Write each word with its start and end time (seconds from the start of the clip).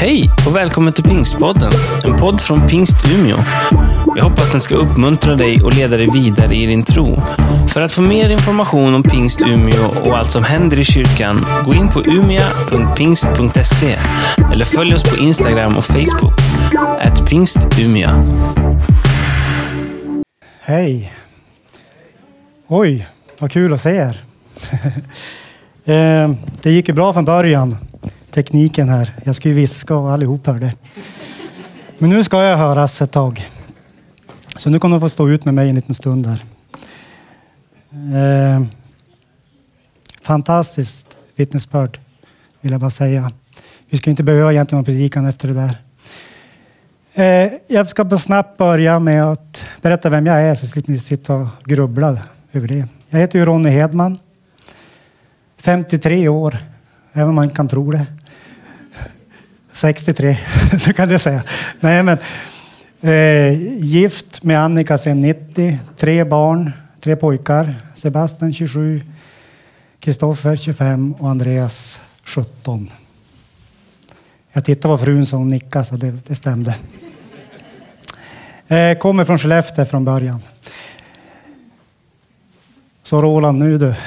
Hej 0.00 0.30
och 0.46 0.56
välkommen 0.56 0.92
till 0.92 1.04
Pingstpodden, 1.04 1.72
en 2.04 2.16
podd 2.16 2.40
från 2.40 2.66
Pingst 2.68 2.96
Umeå. 3.10 3.36
Jag 4.16 4.24
hoppas 4.24 4.52
den 4.52 4.60
ska 4.60 4.74
uppmuntra 4.74 5.34
dig 5.34 5.62
och 5.62 5.74
leda 5.74 5.96
dig 5.96 6.08
vidare 6.12 6.54
i 6.54 6.66
din 6.66 6.84
tro. 6.84 7.20
För 7.68 7.80
att 7.80 7.92
få 7.92 8.02
mer 8.02 8.30
information 8.30 8.94
om 8.94 9.02
Pingst 9.02 9.42
Umeå 9.42 9.86
och 10.04 10.18
allt 10.18 10.30
som 10.30 10.44
händer 10.44 10.78
i 10.78 10.84
kyrkan, 10.84 11.46
gå 11.64 11.74
in 11.74 11.88
på 11.88 12.02
umia.pingst.se 12.02 13.98
eller 14.52 14.64
följ 14.64 14.94
oss 14.94 15.02
på 15.02 15.16
Instagram 15.16 15.76
och 15.76 15.84
Facebook, 15.84 16.40
at 17.00 17.28
pingstumia. 17.28 18.22
Hej! 20.60 21.12
Oj, 22.66 23.06
vad 23.38 23.50
kul 23.52 23.72
att 23.72 23.80
se 23.80 23.90
er. 23.90 24.24
Eh, 25.84 26.30
det 26.62 26.70
gick 26.70 26.88
ju 26.88 26.94
bra 26.94 27.12
från 27.12 27.24
början, 27.24 27.76
tekniken 28.38 28.88
här. 28.88 29.14
Jag 29.24 29.34
ska 29.34 29.48
ju 29.48 29.54
viska 29.54 29.96
och 29.96 30.12
allihop 30.12 30.46
hörde. 30.46 30.74
Men 31.98 32.10
nu 32.10 32.24
ska 32.24 32.42
jag 32.42 32.56
höras 32.56 33.02
ett 33.02 33.10
tag. 33.10 33.48
Så 34.56 34.70
nu 34.70 34.78
kommer 34.78 34.96
de 34.96 35.00
få 35.00 35.08
stå 35.08 35.28
ut 35.28 35.44
med 35.44 35.54
mig 35.54 35.68
en 35.68 35.74
liten 35.74 35.94
stund 35.94 36.26
här. 36.26 36.44
Eh, 37.90 38.62
fantastiskt 40.22 41.16
vittnesbörd, 41.36 41.98
vill 42.60 42.72
jag 42.72 42.80
bara 42.80 42.90
säga. 42.90 43.32
Vi 43.90 43.98
ska 43.98 44.10
inte 44.10 44.22
behöva 44.22 44.52
egentligen 44.52 44.84
predikan 44.84 45.26
efter 45.26 45.48
det 45.48 45.54
där. 45.54 45.78
Eh, 47.14 47.52
jag 47.66 47.88
ska 47.88 48.04
bara 48.04 48.18
snabbt 48.18 48.58
börja 48.58 48.98
med 48.98 49.24
att 49.24 49.64
berätta 49.82 50.08
vem 50.08 50.26
jag 50.26 50.40
är 50.42 50.54
så 50.54 50.66
slipper 50.66 50.92
ni 50.92 50.98
sitta 50.98 51.34
och 51.34 51.48
grubbla 51.64 52.18
över 52.52 52.68
det. 52.68 52.88
Jag 53.08 53.18
heter 53.18 53.38
ju 53.38 53.44
Ronny 53.44 53.70
Hedman. 53.70 54.18
53 55.56 56.28
år, 56.28 56.56
även 57.12 57.28
om 57.28 57.34
man 57.34 57.48
kan 57.48 57.68
tro 57.68 57.90
det. 57.90 58.06
63, 59.72 60.38
så 60.80 60.92
kan 60.96 61.10
jag 61.10 61.20
säga. 61.20 61.42
Nej, 61.80 62.02
men, 62.02 62.18
eh, 63.00 63.62
gift 63.84 64.42
med 64.42 64.60
Annika 64.60 64.98
sedan 64.98 65.20
90, 65.20 65.78
tre 65.96 66.24
barn, 66.24 66.72
tre 67.00 67.16
pojkar. 67.16 67.74
Sebastian 67.94 68.52
27, 68.52 69.02
Kristoffer 70.00 70.56
25 70.56 71.12
och 71.12 71.30
Andreas 71.30 72.00
17. 72.24 72.90
Jag 74.52 74.64
tittade 74.64 74.96
på 74.96 75.04
frun 75.04 75.26
så 75.26 75.36
hon 75.36 75.48
nickade 75.48 75.84
så 75.84 75.96
det, 75.96 76.18
det 76.26 76.34
stämde. 76.34 76.74
Eh, 78.68 78.98
kommer 78.98 79.24
från 79.24 79.38
Skellefteå 79.38 79.84
från 79.84 80.04
början. 80.04 80.42
Så 83.02 83.22
Roland, 83.22 83.58
nu 83.58 83.78
du. 83.78 83.94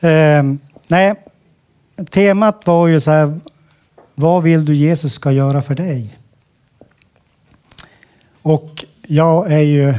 Eh, 0.00 0.42
nej, 0.88 1.14
temat 2.10 2.66
var 2.66 2.86
ju 2.86 3.00
så 3.00 3.10
här. 3.10 3.40
Vad 4.14 4.42
vill 4.42 4.64
du 4.64 4.74
Jesus 4.74 5.12
ska 5.12 5.32
göra 5.32 5.62
för 5.62 5.74
dig? 5.74 6.18
Och 8.42 8.84
jag 9.06 9.52
är 9.52 9.58
ju 9.58 9.94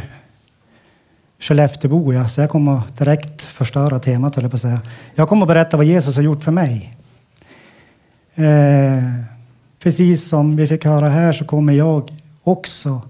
Skelleftebo, 1.39 2.13
ja, 2.13 2.29
så 2.29 2.41
jag 2.41 2.49
kommer 2.49 2.81
direkt 2.97 3.41
förstöra 3.41 3.99
temat, 3.99 4.37
eller 4.37 4.49
på 4.49 4.55
att 4.55 4.61
säga. 4.61 4.81
Jag 5.15 5.29
kommer 5.29 5.41
att 5.41 5.47
berätta 5.47 5.77
vad 5.77 5.85
Jesus 5.85 6.15
har 6.15 6.23
gjort 6.23 6.43
för 6.43 6.51
mig. 6.51 6.97
Eh, 8.35 9.03
precis 9.79 10.29
som 10.29 10.55
vi 10.55 10.67
fick 10.67 10.85
höra 10.85 11.09
här 11.09 11.31
så 11.31 11.45
kommer 11.45 11.73
jag 11.73 12.11
också 12.43 13.01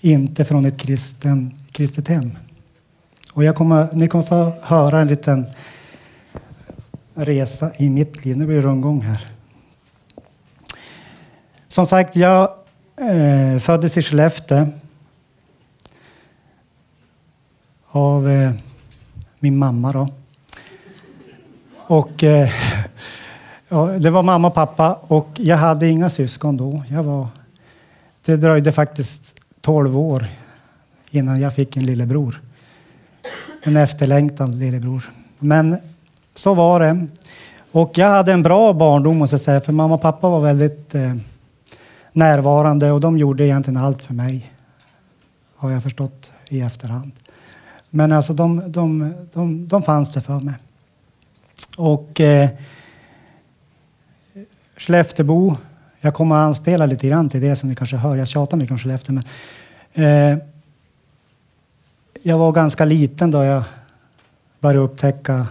inte 0.00 0.44
från 0.44 0.64
ett 0.64 0.78
kristen, 0.78 1.54
kristet 1.72 2.08
hem. 2.08 2.38
Och 3.32 3.44
jag 3.44 3.56
kommer, 3.56 3.88
ni 3.92 4.08
kommer 4.08 4.24
få 4.24 4.52
höra 4.62 5.00
en 5.00 5.08
liten 5.08 5.46
resa 7.14 7.70
i 7.76 7.90
mitt 7.90 8.24
liv. 8.24 8.36
Nu 8.36 8.46
blir 8.46 8.56
det 8.56 8.62
rundgång 8.62 9.00
här. 9.00 9.26
Som 11.68 11.86
sagt, 11.86 12.16
jag 12.16 12.50
eh, 12.96 13.58
föddes 13.60 13.98
i 13.98 14.02
Skellefteå 14.02 14.66
av 17.86 18.28
eh, 18.28 18.52
min 19.38 19.58
mamma. 19.58 19.92
Då. 19.92 20.08
Och, 21.76 22.24
eh, 22.24 22.50
ja, 23.68 23.86
det 23.86 24.10
var 24.10 24.22
mamma 24.22 24.48
och 24.48 24.54
pappa 24.54 24.94
och 24.94 25.28
jag 25.36 25.56
hade 25.56 25.88
inga 25.88 26.10
syskon 26.10 26.56
då. 26.56 26.82
Jag 26.88 27.02
var, 27.02 27.28
det 28.24 28.36
dröjde 28.36 28.72
faktiskt 28.72 29.40
12 29.60 29.98
år 29.98 30.26
innan 31.10 31.40
jag 31.40 31.54
fick 31.54 31.76
en 31.76 31.86
lillebror. 31.86 32.40
En 33.62 33.76
efterlängtad 33.76 34.54
lillebror. 34.54 35.10
Men 35.38 35.76
så 36.34 36.54
var 36.54 36.80
det. 36.80 37.06
Och 37.72 37.98
jag 37.98 38.10
hade 38.10 38.32
en 38.32 38.42
bra 38.42 38.72
barndom 38.72 39.16
måste 39.16 39.34
jag 39.34 39.40
säga, 39.40 39.60
för 39.60 39.72
mamma 39.72 39.94
och 39.94 40.02
pappa 40.02 40.28
var 40.28 40.40
väldigt 40.40 40.94
eh, 40.94 41.14
närvarande 42.12 42.90
och 42.90 43.00
de 43.00 43.18
gjorde 43.18 43.44
egentligen 43.44 43.76
allt 43.76 44.02
för 44.02 44.14
mig. 44.14 44.52
Har 45.56 45.70
jag 45.70 45.82
förstått 45.82 46.30
i 46.48 46.60
efterhand. 46.60 47.12
Men 47.90 48.12
alltså 48.12 48.32
de, 48.32 48.72
de, 48.72 49.14
de, 49.32 49.68
de 49.68 49.82
fanns 49.82 50.12
det 50.12 50.20
för 50.20 50.40
mig. 50.40 50.54
Och 51.76 52.20
eh, 52.20 52.48
Skelleftebo, 54.76 55.56
jag 56.00 56.14
kommer 56.14 56.36
att 56.36 56.46
anspela 56.46 56.86
lite 56.86 57.08
grann 57.08 57.28
till 57.28 57.40
det 57.40 57.56
som 57.56 57.68
ni 57.68 57.74
kanske 57.74 57.96
hör. 57.96 58.16
Jag 58.16 58.28
tjatar 58.28 58.56
mycket 58.56 58.72
om 58.72 58.78
Skellefteå. 58.78 59.14
Men, 59.14 59.24
eh, 59.92 60.38
jag 62.22 62.38
var 62.38 62.52
ganska 62.52 62.84
liten 62.84 63.30
då 63.30 63.44
jag 63.44 63.62
började 64.60 64.78
upptäcka 64.78 65.46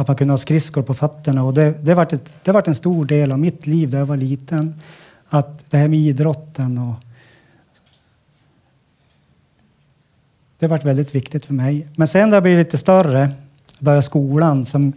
att 0.00 0.08
man 0.08 0.16
kunde 0.16 0.32
ha 0.32 0.38
skridskor 0.38 0.82
på 0.82 0.94
fötterna. 0.94 1.44
Och 1.44 1.54
det, 1.54 1.74
det, 1.84 1.94
var 1.94 2.02
ett, 2.02 2.34
det 2.42 2.52
varit 2.52 2.68
en 2.68 2.74
stor 2.74 3.04
del 3.04 3.32
av 3.32 3.38
mitt 3.38 3.66
liv 3.66 3.90
när 3.90 3.98
jag 3.98 4.06
var 4.06 4.16
liten. 4.16 4.74
Att 5.28 5.70
det 5.70 5.76
här 5.76 5.88
med 5.88 5.98
idrotten 5.98 6.78
och 6.78 6.94
det 10.58 10.66
var 10.66 10.78
väldigt 10.78 11.14
viktigt 11.14 11.46
för 11.46 11.54
mig. 11.54 11.86
Men 11.96 12.08
sen 12.08 12.30
när 12.30 12.36
jag 12.36 12.42
blev 12.42 12.58
lite 12.58 12.78
större, 12.78 13.30
började 13.78 14.02
skolan, 14.02 14.64
som 14.64 14.92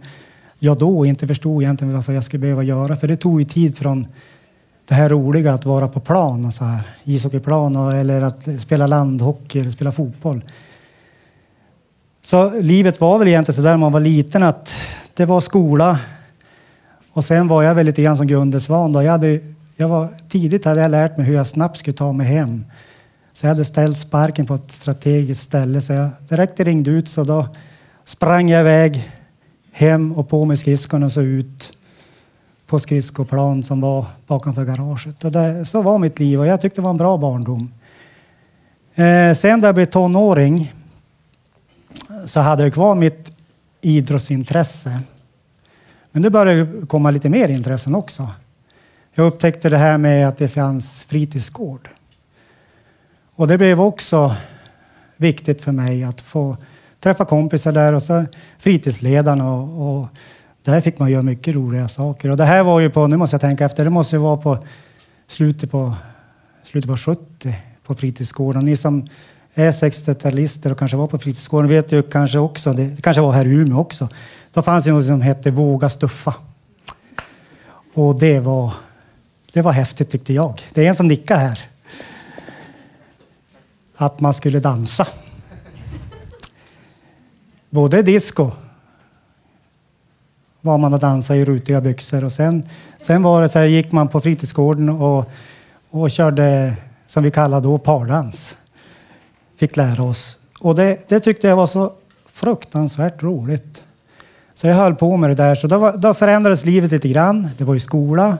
jag 0.58 0.78
då 0.78 1.06
inte 1.06 1.26
förstod 1.26 1.62
egentligen 1.62 1.94
varför 1.94 2.12
jag 2.12 2.24
skulle 2.24 2.40
behöva 2.40 2.62
göra. 2.62 2.96
För 2.96 3.08
det 3.08 3.16
tog 3.16 3.40
ju 3.40 3.44
tid 3.44 3.76
från 3.76 4.06
det 4.88 4.94
här 4.94 5.08
roliga 5.08 5.52
att 5.52 5.64
vara 5.64 5.88
på 5.88 6.00
plan 6.00 6.44
och 6.44 6.54
så 6.54 6.64
här, 6.64 6.82
ishockeyplan 7.04 7.76
och, 7.76 7.94
eller 7.94 8.20
att 8.20 8.48
spela 8.60 8.86
landhockey 8.86 9.60
eller 9.60 9.70
spela 9.70 9.92
fotboll. 9.92 10.42
Så 12.24 12.60
livet 12.60 13.00
var 13.00 13.18
väl 13.18 13.28
egentligen 13.28 13.56
så 13.56 13.62
där 13.62 13.70
när 13.70 13.76
man 13.76 13.92
var 13.92 14.00
liten 14.00 14.42
att 14.42 14.74
det 15.14 15.24
var 15.24 15.40
skola 15.40 15.98
och 17.12 17.24
sen 17.24 17.48
var 17.48 17.62
jag 17.62 17.74
väl 17.74 17.86
lite 17.86 18.02
grann 18.02 18.16
som 18.16 18.26
Gunde 18.26 18.60
Då. 18.68 19.02
Jag, 19.02 19.12
hade, 19.12 19.40
jag 19.76 19.88
var, 19.88 20.08
tidigt 20.28 20.64
hade 20.64 20.80
jag 20.80 20.90
lärt 20.90 21.16
mig 21.16 21.26
hur 21.26 21.34
jag 21.34 21.46
snabbt 21.46 21.78
skulle 21.78 21.96
ta 21.96 22.12
mig 22.12 22.26
hem. 22.26 22.64
Så 23.32 23.46
jag 23.46 23.48
hade 23.48 23.64
ställt 23.64 23.98
sparken 23.98 24.46
på 24.46 24.54
ett 24.54 24.70
strategiskt 24.70 25.42
ställe 25.42 25.80
så 25.80 25.92
jag 25.92 26.10
direkt 26.28 26.60
ringde 26.60 26.90
ut 26.90 27.08
så 27.08 27.24
då 27.24 27.48
sprang 28.04 28.50
jag 28.50 28.60
iväg 28.60 29.10
hem 29.72 30.12
och 30.12 30.28
på 30.28 30.44
med 30.44 30.58
skridskorna 30.58 31.06
och 31.06 31.12
så 31.12 31.20
ut 31.20 31.78
på 32.66 32.78
skridskoplan 32.78 33.62
som 33.62 33.80
var 33.80 34.06
bakom 34.26 34.54
garaget. 34.54 35.24
Och 35.24 35.32
det, 35.32 35.64
så 35.64 35.82
var 35.82 35.98
mitt 35.98 36.18
liv 36.18 36.40
och 36.40 36.46
jag 36.46 36.60
tyckte 36.60 36.80
det 36.80 36.84
var 36.84 36.90
en 36.90 36.96
bra 36.96 37.16
barndom. 37.16 37.72
Eh, 38.94 39.34
sen 39.34 39.60
när 39.60 39.68
jag 39.68 39.74
blev 39.74 39.86
tonåring 39.86 40.72
så 42.24 42.40
hade 42.40 42.62
jag 42.62 42.72
kvar 42.72 42.94
mitt 42.94 43.32
idrottsintresse. 43.80 45.00
Men 46.12 46.22
det 46.22 46.30
började 46.30 46.86
komma 46.86 47.10
lite 47.10 47.28
mer 47.28 47.48
intressen 47.48 47.94
också. 47.94 48.28
Jag 49.14 49.26
upptäckte 49.26 49.68
det 49.68 49.78
här 49.78 49.98
med 49.98 50.28
att 50.28 50.36
det 50.36 50.48
fanns 50.48 51.04
fritidsgård. 51.04 51.88
Och 53.34 53.48
det 53.48 53.58
blev 53.58 53.80
också 53.80 54.36
viktigt 55.16 55.62
för 55.62 55.72
mig 55.72 56.04
att 56.04 56.20
få 56.20 56.56
träffa 57.00 57.24
kompisar 57.24 57.72
där 57.72 57.92
och 57.92 58.02
så 58.02 58.24
fritidsledarna 58.58 59.52
och, 59.52 60.00
och 60.00 60.08
där 60.62 60.80
fick 60.80 60.98
man 60.98 61.10
göra 61.10 61.22
mycket 61.22 61.54
roliga 61.54 61.88
saker. 61.88 62.30
Och 62.30 62.36
det 62.36 62.44
här 62.44 62.62
var 62.62 62.80
ju 62.80 62.90
på, 62.90 63.06
nu 63.06 63.16
måste 63.16 63.34
jag 63.34 63.40
tänka 63.40 63.64
efter, 63.64 63.84
det 63.84 63.90
måste 63.90 64.16
ju 64.16 64.22
vara 64.22 64.36
på 64.36 64.58
slutet 65.26 65.70
på, 65.70 65.94
slutet 66.64 66.90
på 66.90 66.96
70 66.96 67.54
på 67.84 67.94
fritidsgården. 67.94 68.64
Ni 68.64 68.76
som 68.76 69.08
är 69.54 69.72
60-talister 69.72 70.72
och 70.72 70.78
kanske 70.78 70.96
var 70.96 71.06
på 71.06 71.18
fritidsgården 71.18 71.68
vet 71.68 71.92
ju 71.92 72.02
kanske 72.02 72.38
också, 72.38 72.72
det 72.72 73.02
kanske 73.02 73.20
var 73.20 73.32
här 73.32 73.46
i 73.46 73.50
Umeå 73.50 73.78
också. 73.78 74.08
Då 74.52 74.62
fanns 74.62 74.84
det 74.84 74.92
något 74.92 75.06
som 75.06 75.20
hette 75.20 75.50
Våga 75.50 75.88
stuffa. 75.88 76.34
Och 77.94 78.18
det 78.18 78.40
var, 78.40 78.74
det 79.52 79.62
var 79.62 79.72
häftigt 79.72 80.10
tyckte 80.10 80.32
jag. 80.32 80.62
Det 80.72 80.84
är 80.84 80.88
en 80.88 80.94
som 80.94 81.08
nickar 81.08 81.36
här. 81.36 81.58
Att 83.96 84.20
man 84.20 84.34
skulle 84.34 84.60
dansa. 84.60 85.06
Både 87.70 88.02
disco 88.02 88.50
var 90.60 90.78
man 90.78 90.94
och 90.94 91.00
dansade 91.00 91.38
i 91.38 91.44
rutiga 91.44 91.80
byxor 91.80 92.24
och 92.24 92.32
sen, 92.32 92.68
sen 92.98 93.22
var 93.22 93.42
det 93.42 93.48
så 93.48 93.58
här, 93.58 93.66
gick 93.66 93.92
man 93.92 94.08
på 94.08 94.20
fritidsgården 94.20 94.88
och, 94.88 95.30
och 95.90 96.10
körde 96.10 96.76
som 97.06 97.22
vi 97.22 97.30
kallade 97.30 97.68
då 97.68 97.78
pardans 97.78 98.56
fick 99.56 99.76
lära 99.76 100.02
oss. 100.02 100.38
Och 100.60 100.74
det, 100.74 101.08
det 101.08 101.20
tyckte 101.20 101.48
jag 101.48 101.56
var 101.56 101.66
så 101.66 101.92
fruktansvärt 102.26 103.22
roligt. 103.22 103.82
Så 104.54 104.66
jag 104.66 104.74
höll 104.74 104.94
på 104.94 105.16
med 105.16 105.30
det 105.30 105.34
där. 105.34 105.54
Så 105.54 105.66
då, 105.66 105.78
var, 105.78 105.96
då 105.96 106.14
förändrades 106.14 106.64
livet 106.64 106.90
lite 106.90 107.08
grann. 107.08 107.48
Det 107.58 107.64
var 107.64 107.74
ju 107.74 107.80
skola. 107.80 108.38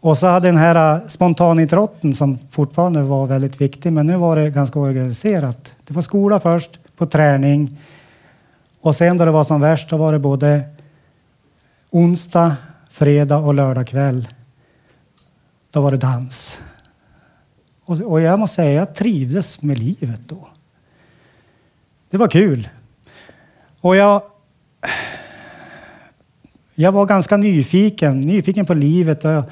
Och 0.00 0.18
så 0.18 0.26
hade 0.26 0.48
den 0.48 0.56
här 0.56 0.94
äh, 0.94 1.08
spontanidrotten 1.08 2.14
som 2.14 2.38
fortfarande 2.50 3.02
var 3.02 3.26
väldigt 3.26 3.60
viktig, 3.60 3.92
men 3.92 4.06
nu 4.06 4.16
var 4.16 4.36
det 4.36 4.50
ganska 4.50 4.78
organiserat. 4.78 5.72
Det 5.84 5.94
var 5.94 6.02
skola 6.02 6.40
först, 6.40 6.78
på 6.96 7.06
träning. 7.06 7.78
Och 8.80 8.96
sen 8.96 9.18
då 9.18 9.24
det 9.24 9.30
var 9.30 9.44
som 9.44 9.60
värst, 9.60 9.90
då 9.90 9.96
var 9.96 10.12
det 10.12 10.18
både 10.18 10.62
onsdag, 11.90 12.56
fredag 12.90 13.38
och 13.38 13.54
lördag 13.54 13.86
kväll. 13.86 14.28
Då 15.70 15.80
var 15.80 15.90
det 15.90 15.96
dans. 15.96 16.60
Och, 17.88 18.00
och 18.00 18.20
jag 18.20 18.38
måste 18.38 18.56
säga, 18.56 18.72
jag 18.72 18.94
trivdes 18.94 19.62
med 19.62 19.78
livet 19.78 20.20
då. 20.26 20.48
Det 22.10 22.16
var 22.16 22.28
kul. 22.28 22.68
Och 23.80 23.96
jag, 23.96 24.22
jag 26.74 26.92
var 26.92 27.06
ganska 27.06 27.36
nyfiken, 27.36 28.20
nyfiken 28.20 28.66
på 28.66 28.74
livet. 28.74 29.24
Och 29.24 29.30
jag, 29.30 29.44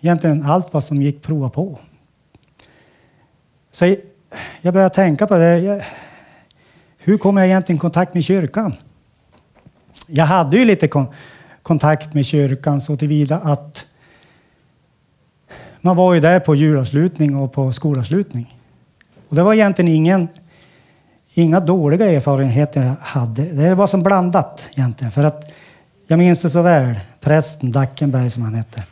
egentligen 0.00 0.42
allt 0.42 0.72
vad 0.72 0.84
som 0.84 1.02
gick 1.02 1.22
prova 1.22 1.50
på. 1.50 1.78
Så 3.70 3.96
jag 4.60 4.74
började 4.74 4.94
tänka 4.94 5.26
på 5.26 5.34
det. 5.34 5.86
Hur 6.98 7.18
kom 7.18 7.36
jag 7.36 7.46
egentligen 7.46 7.76
i 7.76 7.80
kontakt 7.80 8.14
med 8.14 8.24
kyrkan? 8.24 8.74
Jag 10.06 10.26
hade 10.26 10.56
ju 10.56 10.64
lite 10.64 10.88
kontakt 11.62 12.14
med 12.14 12.26
kyrkan 12.26 12.80
så 12.80 12.96
tillvida 12.96 13.38
att 13.38 13.86
man 15.82 15.96
var 15.96 16.14
ju 16.14 16.20
där 16.20 16.40
på 16.40 16.54
julavslutning 16.54 17.36
och 17.36 17.52
på 17.52 17.72
skolavslutning. 17.72 18.58
Och 19.28 19.36
det 19.36 19.42
var 19.42 19.54
egentligen 19.54 19.92
ingen, 19.92 20.28
inga 21.34 21.60
dåliga 21.60 22.10
erfarenheter 22.10 22.82
jag 22.82 22.94
hade. 23.00 23.42
Det 23.42 23.74
var 23.74 23.86
som 23.86 24.02
blandat 24.02 24.68
egentligen. 24.72 25.12
För 25.12 25.24
att 25.24 25.52
jag 26.06 26.18
minns 26.18 26.42
det 26.42 26.50
så 26.50 26.62
väl. 26.62 26.94
Prästen 27.20 27.72
Dackenberg 27.72 28.30
som 28.30 28.42
han 28.42 28.54
hette 28.54 28.82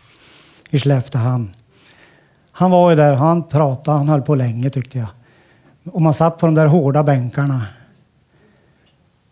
i 0.70 0.78
Skelleftehamn. 0.78 1.50
Han 2.52 2.70
var 2.70 2.90
ju 2.90 2.96
där, 2.96 3.12
han 3.12 3.42
pratade, 3.42 3.98
han 3.98 4.08
höll 4.08 4.22
på 4.22 4.34
länge 4.34 4.70
tyckte 4.70 4.98
jag. 4.98 5.08
Och 5.92 6.02
man 6.02 6.14
satt 6.14 6.38
på 6.38 6.46
de 6.46 6.54
där 6.54 6.66
hårda 6.66 7.02
bänkarna. 7.02 7.66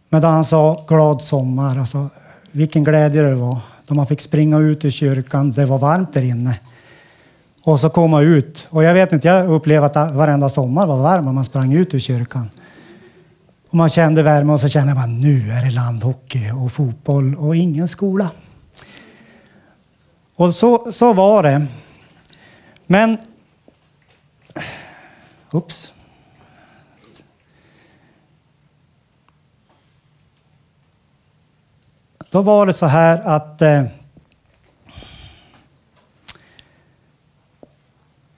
Men 0.09 0.23
då 0.23 0.29
han 0.29 0.45
sa 0.45 0.85
glad 0.89 1.23
sommar, 1.23 1.79
alltså 1.79 2.09
vilken 2.53 2.85
glädje 2.85 3.23
det 3.23 3.35
var. 3.35 3.59
Då 3.87 3.95
man 3.95 4.07
fick 4.07 4.21
springa 4.21 4.59
ut 4.59 4.85
i 4.85 4.91
kyrkan, 4.91 5.51
det 5.51 5.67
var 5.67 5.79
varmt 5.79 6.13
där 6.13 6.23
inne. 6.23 6.59
Och 7.63 7.81
så 7.81 7.91
komma 7.91 8.21
ut. 8.21 8.67
Och 8.71 8.85
jag 8.85 8.95
vet 8.95 9.13
inte, 9.13 9.29
jag 9.29 9.51
upplevde 9.51 9.87
att 9.87 10.15
varenda 10.15 10.49
sommar 10.49 10.87
var 10.87 10.99
varm 10.99 11.27
och 11.29 11.35
man 11.35 11.45
sprang 11.45 11.73
ut 11.73 11.95
ur 11.95 11.99
kyrkan. 11.99 12.51
Och 13.69 13.75
man 13.75 13.89
kände 13.89 14.23
värme 14.23 14.53
och 14.53 14.61
så 14.61 14.69
kände 14.69 14.95
man 14.95 15.21
nu 15.21 15.51
är 15.51 15.65
det 15.65 15.71
landhockey 15.71 16.51
och 16.51 16.73
fotboll 16.73 17.35
och 17.35 17.57
ingen 17.57 17.89
skola. 17.89 18.31
Och 20.35 20.55
så, 20.55 20.93
så 20.93 21.13
var 21.13 21.43
det. 21.43 21.67
Men... 22.87 23.19
Ups. 25.51 25.93
Då 32.31 32.43
var 32.43 32.67
det 32.67 32.73
så 32.73 32.87
här 32.87 33.19
att 33.19 33.63
eh, 33.63 33.85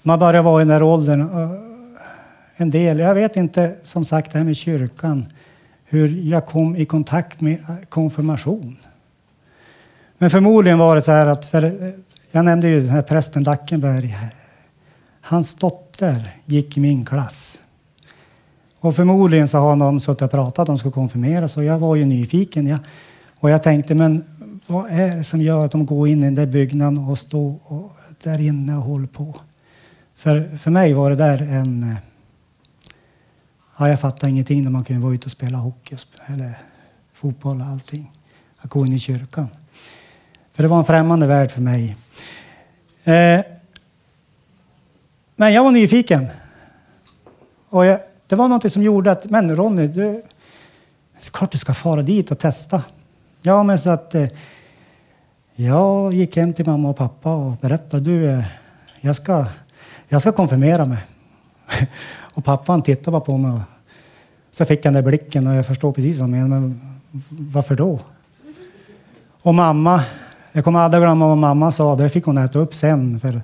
man 0.02 0.19
börjar 0.19 0.43
vara 0.43 0.62
i 0.62 0.64
den 0.64 0.73
här 0.73 0.82
åldern. 0.82 1.20
Eh, 1.20 1.50
en 2.56 2.70
del, 2.70 2.99
jag 2.99 3.14
vet 3.14 3.37
inte 3.37 3.75
som 3.82 4.05
sagt 4.05 4.32
det 4.32 4.38
här 4.38 4.44
med 4.44 4.56
kyrkan, 4.56 5.26
hur 5.85 6.08
jag 6.08 6.47
kom 6.47 6.76
i 6.76 6.85
kontakt 6.85 7.41
med 7.41 7.58
konfirmation. 7.88 8.76
Men 10.19 10.31
förmodligen 10.31 10.79
var 10.79 10.94
det 10.94 11.02
så 11.02 11.12
här 11.12 11.26
att, 11.26 11.44
för 11.44 11.64
eh, 11.64 11.91
jag 12.31 12.44
nämnde 12.44 12.69
ju 12.69 12.81
den 12.81 12.91
här 12.91 13.02
prästen 13.02 13.43
Dackenberg. 13.43 14.17
Hans 15.20 15.55
dotter 15.55 16.37
gick 16.44 16.76
i 16.76 16.81
min 16.81 17.05
klass. 17.05 17.62
Och 18.81 18.97
förmodligen 18.97 19.49
så 19.49 19.58
har 19.58 19.76
någon 19.76 20.00
suttit 20.00 20.23
och 20.23 20.31
pratat 20.31 20.58
om 20.58 20.62
att 20.62 20.67
de 20.67 20.79
ska 20.79 20.91
konfirmeras 20.91 21.56
och 21.56 21.64
jag 21.64 21.79
var 21.79 21.97
ju 21.97 22.05
nyfiken. 22.05 22.67
Ja. 22.67 22.79
Och 23.41 23.50
jag 23.50 23.62
tänkte, 23.62 23.94
men 23.94 24.25
vad 24.67 24.91
är 24.91 25.17
det 25.17 25.25
som 25.25 25.41
gör 25.41 25.64
att 25.64 25.73
de 25.73 25.87
går 25.87 26.08
in 26.08 26.19
i 26.19 26.25
den 26.25 26.35
där 26.35 26.47
byggnaden 26.47 26.99
och 26.99 27.19
står 27.19 27.55
där 28.25 28.41
inne 28.41 28.76
och 28.76 28.82
håller 28.82 29.06
på? 29.06 29.35
För, 30.21 30.57
för 30.59 30.71
mig 30.71 30.93
var 30.93 31.11
det 31.11 31.17
där 31.17 31.43
en... 31.43 31.83
Eh, 31.83 31.97
ja, 33.79 33.89
jag 33.89 34.01
fattade 34.01 34.31
ingenting 34.31 34.65
när 34.65 34.71
man 34.71 34.85
kunde 34.85 35.03
vara 35.03 35.15
ute 35.15 35.25
och 35.25 35.33
spela 35.33 35.59
hockey 35.59 35.97
eller 36.27 36.59
fotboll 37.15 37.61
och 37.61 37.67
allting. 37.67 38.13
Att 38.59 38.71
gå 38.71 38.87
in 38.87 38.93
i 38.93 38.99
kyrkan. 38.99 39.49
För 40.53 40.63
det 40.63 40.69
var 40.69 40.79
en 40.79 40.85
främmande 40.85 41.27
värld 41.27 41.51
för 41.51 41.61
mig. 41.61 41.97
Eh, 43.05 43.41
men 45.37 45.53
jag 45.53 45.65
var 45.65 45.71
nyfiken. 45.71 46.29
Och 47.69 47.87
jag, 47.87 48.01
det 48.27 48.37
var 48.37 48.49
något 48.49 48.73
som 48.73 48.83
gjorde 48.83 49.11
att, 49.11 49.25
men 49.25 49.57
Ronny, 49.57 49.87
du, 49.87 50.03
det 50.03 51.27
är 51.27 51.31
klart 51.33 51.53
du 51.53 51.59
ska 51.59 51.75
fara 51.75 52.03
dit 52.03 52.31
och 52.31 52.39
testa. 52.39 52.83
Ja, 53.43 53.63
men 53.63 53.79
så 53.79 53.91
att 53.91 54.15
eh, 54.15 54.29
jag 55.55 56.15
gick 56.15 56.37
hem 56.37 56.53
till 56.53 56.67
mamma 56.67 56.89
och 56.89 56.97
pappa 56.97 57.35
och 57.35 57.57
berättade, 57.61 58.05
du, 58.05 58.31
eh, 58.31 58.45
jag, 59.01 59.17
ska, 59.17 59.47
jag 60.12 60.23
ska 60.23 60.33
konfirmera 60.33 60.85
mig. 60.85 60.99
och 62.35 62.45
pappan 62.45 62.83
tittade 62.83 63.11
bara 63.11 63.21
på 63.21 63.37
mig 63.37 63.53
och 63.53 63.61
så 64.53 64.65
fick 64.65 64.85
han 64.85 64.95
den 64.95 65.05
där 65.05 65.11
blicken 65.11 65.47
och 65.47 65.55
jag 65.55 65.67
förstår 65.67 65.93
precis 65.93 66.19
vad 66.19 66.23
han 66.23 66.31
menar, 66.31 66.61
men 66.61 66.81
varför 67.29 67.75
då? 67.75 68.01
Och 69.43 69.55
mamma, 69.55 70.05
jag 70.53 70.65
kommer 70.65 70.81
aldrig 70.81 71.03
glömma 71.03 71.29
vad 71.29 71.39
mamma 71.39 71.73
sa. 71.73 71.97
Det 71.97 72.09
fick 72.09 72.25
hon 72.25 72.39
äta 72.39 72.59
upp 72.59 72.75
sen, 72.75 73.21
för 73.21 73.43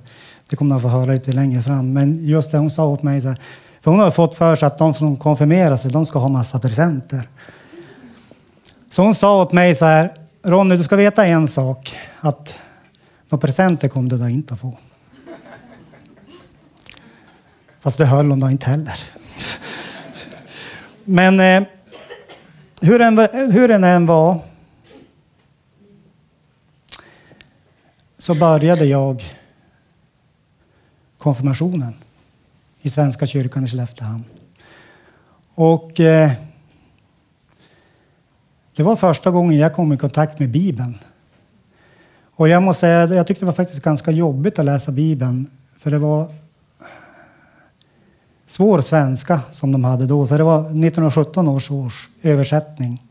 det 0.49 0.55
kommer 0.55 0.75
hon 0.75 0.81
få 0.81 0.87
höra 0.87 1.11
lite 1.11 1.31
längre 1.31 1.61
fram. 1.61 1.93
Men 1.93 2.25
just 2.25 2.51
det 2.51 2.57
hon 2.57 2.69
sa 2.69 2.87
åt 2.87 3.03
mig, 3.03 3.21
för 3.21 3.91
hon 3.91 3.99
har 3.99 4.11
fått 4.11 4.35
för 4.35 4.55
sig 4.55 4.67
att 4.67 4.77
de 4.77 4.93
som 4.93 5.17
konfirmerar 5.17 5.77
sig, 5.77 5.91
de 5.91 6.05
ska 6.05 6.19
ha 6.19 6.27
massa 6.27 6.59
presenter. 6.59 7.27
Så 8.89 9.01
hon 9.01 9.15
sa 9.15 9.41
åt 9.41 9.51
mig 9.51 9.75
så 9.75 9.85
här, 9.85 10.11
Ronny, 10.43 10.75
du 10.75 10.83
ska 10.83 10.95
veta 10.95 11.25
en 11.25 11.47
sak, 11.47 11.95
att 12.19 12.59
några 13.29 13.41
presenter 13.41 13.89
kommer 13.89 14.09
du 14.09 14.17
då 14.17 14.27
inte 14.27 14.53
att 14.53 14.59
få. 14.59 14.77
Fast 17.87 17.97
det 17.97 18.05
höll 18.05 18.29
hon 18.29 18.39
då 18.39 18.49
inte 18.49 18.65
heller. 18.65 18.99
Men 21.03 21.39
eh, 21.39 21.67
hur, 22.81 22.99
den, 22.99 23.17
hur 23.51 23.67
den 23.67 23.83
än 23.83 24.05
var 24.05 24.39
så 28.17 28.35
började 28.35 28.85
jag 28.85 29.23
konfirmationen 31.17 31.93
i 32.81 32.89
Svenska 32.89 33.27
kyrkan 33.27 33.63
i 33.63 33.67
Skelleftehamn. 33.67 34.23
Och 35.53 35.99
eh, 35.99 36.31
det 38.75 38.83
var 38.83 38.95
första 38.95 39.31
gången 39.31 39.57
jag 39.57 39.73
kom 39.73 39.93
i 39.93 39.97
kontakt 39.97 40.39
med 40.39 40.51
Bibeln. 40.51 40.97
Och 42.35 42.49
jag 42.49 42.63
måste 42.63 42.79
säga, 42.79 43.15
jag 43.15 43.27
tyckte 43.27 43.41
det 43.41 43.47
var 43.47 43.53
faktiskt 43.53 43.83
ganska 43.83 44.11
jobbigt 44.11 44.59
att 44.59 44.65
läsa 44.65 44.91
Bibeln. 44.91 45.47
För 45.79 45.91
det 45.91 45.97
var 45.97 46.27
svår 48.47 48.81
svenska 48.81 49.41
som 49.51 49.71
de 49.71 49.83
hade 49.83 50.05
då. 50.05 50.27
För 50.27 50.37
det 50.37 50.43
var 50.43 50.59
1917 50.59 51.47
års, 51.47 51.71
års 51.71 52.09
översättning. 52.21 53.03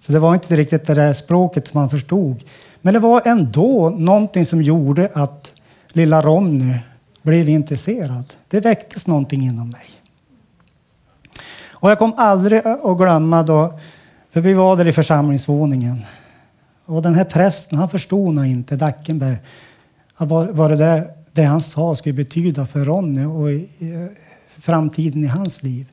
Så 0.00 0.12
det 0.12 0.18
var 0.18 0.34
inte 0.34 0.56
riktigt 0.56 0.86
det 0.86 0.94
där 0.94 1.12
språket 1.12 1.68
som 1.68 1.80
man 1.80 1.90
förstod. 1.90 2.44
Men 2.82 2.94
det 2.94 3.00
var 3.00 3.22
ändå 3.24 3.90
någonting 3.90 4.46
som 4.46 4.62
gjorde 4.62 5.10
att 5.14 5.52
lilla 5.92 6.22
Ronny 6.22 6.78
blev 7.22 7.48
intresserad. 7.48 8.24
Det 8.48 8.60
väcktes 8.60 9.06
någonting 9.06 9.42
inom 9.42 9.70
mig. 9.70 9.84
Och 11.70 11.90
jag 11.90 11.98
kom 11.98 12.14
aldrig 12.16 12.66
att 12.66 12.98
glömma 12.98 13.42
då, 13.42 13.78
för 14.30 14.40
vi 14.40 14.52
var 14.52 14.76
där 14.76 14.88
i 14.88 14.92
församlingsvåningen. 14.92 16.04
Och 16.84 17.02
den 17.02 17.14
här 17.14 17.24
prästen, 17.24 17.78
han 17.78 17.88
förstod 17.88 18.34
nog 18.34 18.46
inte, 18.46 18.76
Dackenberg, 18.76 19.36
vad, 20.18 20.56
vad 20.56 20.70
det, 20.70 20.76
där, 20.76 21.10
det 21.32 21.42
han 21.42 21.60
sa 21.60 21.96
skulle 21.96 22.12
betyda 22.12 22.66
för 22.66 22.84
Ronny 22.84 23.24
och 23.24 23.48
framtiden 24.60 25.24
i 25.24 25.26
hans 25.26 25.62
liv. 25.62 25.86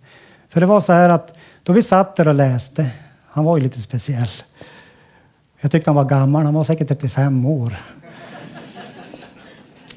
För 0.49 0.59
det 0.59 0.65
var 0.65 0.81
så 0.81 0.93
här 0.93 1.09
att 1.09 1.37
då 1.63 1.73
vi 1.73 1.81
satt 1.81 2.15
där 2.15 2.27
och 2.27 2.35
läste, 2.35 2.89
han 3.27 3.45
var 3.45 3.57
ju 3.57 3.63
lite 3.63 3.81
speciell. 3.81 4.29
Jag 5.59 5.71
tyckte 5.71 5.89
han 5.89 5.95
var 5.95 6.05
gammal, 6.05 6.45
han 6.45 6.53
var 6.53 6.63
säkert 6.63 6.87
35 6.87 7.45
år. 7.45 7.73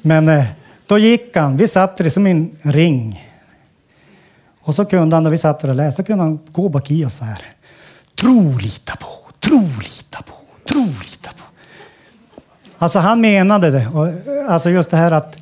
Men 0.01 0.27
eh, 0.27 0.45
då 0.85 0.97
gick 0.97 1.35
han, 1.35 1.57
vi 1.57 1.67
satt 1.67 1.99
liksom 1.99 2.11
som 2.11 2.25
en 2.25 2.57
ring. 2.61 3.27
Och 4.61 4.75
så 4.75 4.85
kunde 4.85 5.15
han, 5.15 5.23
när 5.23 5.29
vi 5.31 5.37
satt 5.37 5.59
där 5.59 5.69
och 5.69 5.75
läste, 5.75 6.01
då 6.01 6.05
kunde 6.05 6.23
han 6.23 6.39
gå 6.51 6.69
bak 6.69 6.91
i 6.91 7.05
oss 7.05 7.15
så 7.15 7.25
här. 7.25 7.41
Tro, 8.15 8.57
lita 8.57 8.95
på, 8.95 9.07
tro, 9.39 9.59
lita 9.59 10.21
på, 10.21 10.33
tro, 10.63 10.85
lita 10.85 11.29
på. 11.29 11.43
Alltså 12.77 12.99
han 12.99 13.21
menade 13.21 13.71
det. 13.71 13.81
Eh, 13.81 14.53
alltså 14.53 14.69
just 14.69 14.91
det 14.91 14.97
här 14.97 15.11
att 15.11 15.37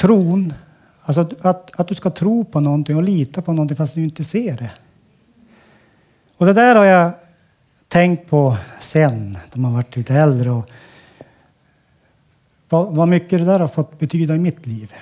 tron, 0.00 0.54
alltså 1.04 1.28
att, 1.40 1.80
att 1.80 1.88
du 1.88 1.94
ska 1.94 2.10
tro 2.10 2.44
på 2.44 2.60
någonting 2.60 2.96
och 2.96 3.02
lita 3.02 3.42
på 3.42 3.52
någonting 3.52 3.76
fast 3.76 3.94
du 3.94 4.04
inte 4.04 4.24
ser 4.24 4.56
det. 4.56 4.70
Och 6.36 6.46
det 6.46 6.52
där 6.52 6.76
har 6.76 6.84
jag 6.84 7.12
tänkt 7.88 8.30
på 8.30 8.56
sen, 8.80 9.38
när 9.52 9.60
man 9.60 9.74
varit 9.74 9.96
lite 9.96 10.14
äldre. 10.14 10.50
Och 10.50 10.70
vad, 12.68 12.94
vad 12.94 13.08
mycket 13.08 13.38
det 13.38 13.44
där 13.44 13.60
har 13.60 13.68
fått 13.68 13.98
betyda 13.98 14.34
i 14.34 14.38
mitt 14.38 14.66
liv. 14.66 14.92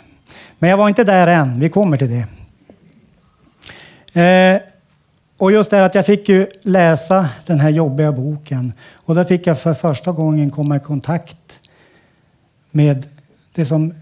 Men 0.59 0.71
jag 0.71 0.77
var 0.77 0.89
inte 0.89 1.05
där 1.05 1.27
än, 1.27 1.61
vi 1.61 1.69
kommer 1.69 1.97
till 1.97 2.11
det. 2.11 2.27
Eh, 4.21 4.61
och 5.39 5.53
just 5.53 5.71
det 5.71 5.85
att 5.85 5.95
jag 5.95 6.07
fick 6.07 6.29
ju 6.29 6.47
läsa 6.63 7.29
den 7.47 7.61
här 7.61 7.71
jobbiga 7.71 8.13
boken 8.13 8.73
och 8.93 9.15
då 9.15 9.25
fick 9.25 9.47
jag 9.47 9.61
för 9.61 9.75
första 9.75 10.13
gången 10.13 10.51
komma 10.51 10.77
i 10.77 10.81
kontakt 10.81 11.61
med 12.71 13.07
det 13.53 13.65
som 13.65 13.95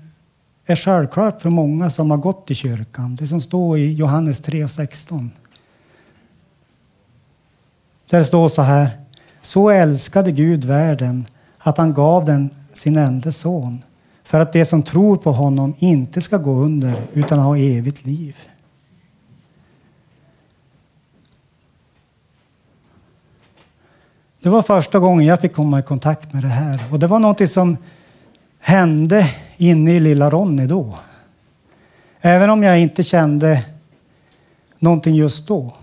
är 0.71 0.77
självklart 0.77 1.41
för 1.41 1.51
många 1.51 1.91
som 1.91 2.11
har 2.11 2.19
gått 2.19 2.51
i 2.51 2.55
kyrkan. 2.55 3.17
Det 3.17 3.27
som 3.27 3.41
står 3.41 3.79
i 3.79 3.93
Johannes 3.93 4.43
3.16. 4.43 5.29
Där 8.11 8.23
står 8.23 8.49
så 8.49 8.63
här. 8.63 8.91
Så 9.43 9.71
älskade 9.71 10.33
Gud 10.33 10.65
världen 10.65 11.27
att 11.59 11.79
han 11.79 11.95
gav 11.95 12.25
den 12.25 12.51
sin 12.73 12.97
enda 12.97 13.33
son 13.33 13.83
för 14.25 14.41
att 14.41 14.53
de 14.53 14.65
som 14.65 14.83
tror 14.83 15.17
på 15.17 15.33
honom 15.33 15.75
inte 15.79 16.21
ska 16.21 16.39
gå 16.39 16.53
under 16.53 16.95
utan 17.13 17.39
ha 17.39 17.57
evigt 17.57 18.07
liv. 18.07 18.37
Det 24.43 24.49
var 24.49 24.63
första 24.63 24.99
gången 24.99 25.27
jag 25.27 25.41
fick 25.41 25.53
komma 25.53 25.79
i 25.79 25.83
kontakt 25.83 26.33
med 26.33 26.43
det 26.43 26.49
här 26.49 26.85
och 26.91 26.99
det 26.99 27.07
var 27.07 27.19
något 27.19 27.51
som 27.51 27.77
hände 28.59 29.31
inne 29.61 29.93
i 29.93 30.01
lilla 30.01 30.31
Ronny 30.31 30.67
då. 30.67 30.99
Även 32.21 32.51
om 32.51 32.63
jag 32.63 32.81
inte 32.81 33.03
kände 33.03 33.65
någonting 34.79 35.15
just 35.15 35.49
då 35.49 35.75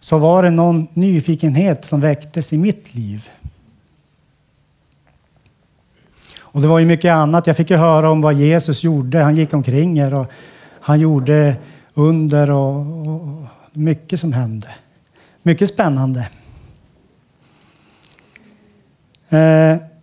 så 0.00 0.18
var 0.18 0.42
det 0.42 0.50
någon 0.50 0.86
nyfikenhet 0.92 1.84
som 1.84 2.00
väcktes 2.00 2.52
i 2.52 2.58
mitt 2.58 2.94
liv. 2.94 3.28
Och 6.38 6.60
det 6.60 6.68
var 6.68 6.78
ju 6.78 6.86
mycket 6.86 7.12
annat. 7.12 7.46
Jag 7.46 7.56
fick 7.56 7.70
ju 7.70 7.76
höra 7.76 8.10
om 8.10 8.20
vad 8.20 8.34
Jesus 8.34 8.84
gjorde. 8.84 9.18
Han 9.18 9.36
gick 9.36 9.54
omkring 9.54 10.00
här 10.00 10.14
och 10.14 10.26
han 10.80 11.00
gjorde 11.00 11.56
under 11.94 12.50
och, 12.50 12.76
och 13.06 13.46
mycket 13.72 14.20
som 14.20 14.32
hände. 14.32 14.68
Mycket 15.42 15.68
spännande. 15.68 16.28
Eh. 19.28 19.95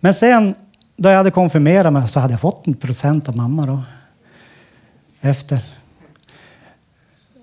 Men 0.00 0.14
sen 0.14 0.54
då 0.96 1.08
jag 1.08 1.16
hade 1.16 1.30
konfirmerat 1.30 1.92
mig 1.92 2.08
så 2.08 2.20
hade 2.20 2.32
jag 2.32 2.40
fått 2.40 2.66
en 2.66 2.74
procent 2.74 3.28
av 3.28 3.36
mamma 3.36 3.66
då. 3.66 3.82
Efter. 5.20 5.64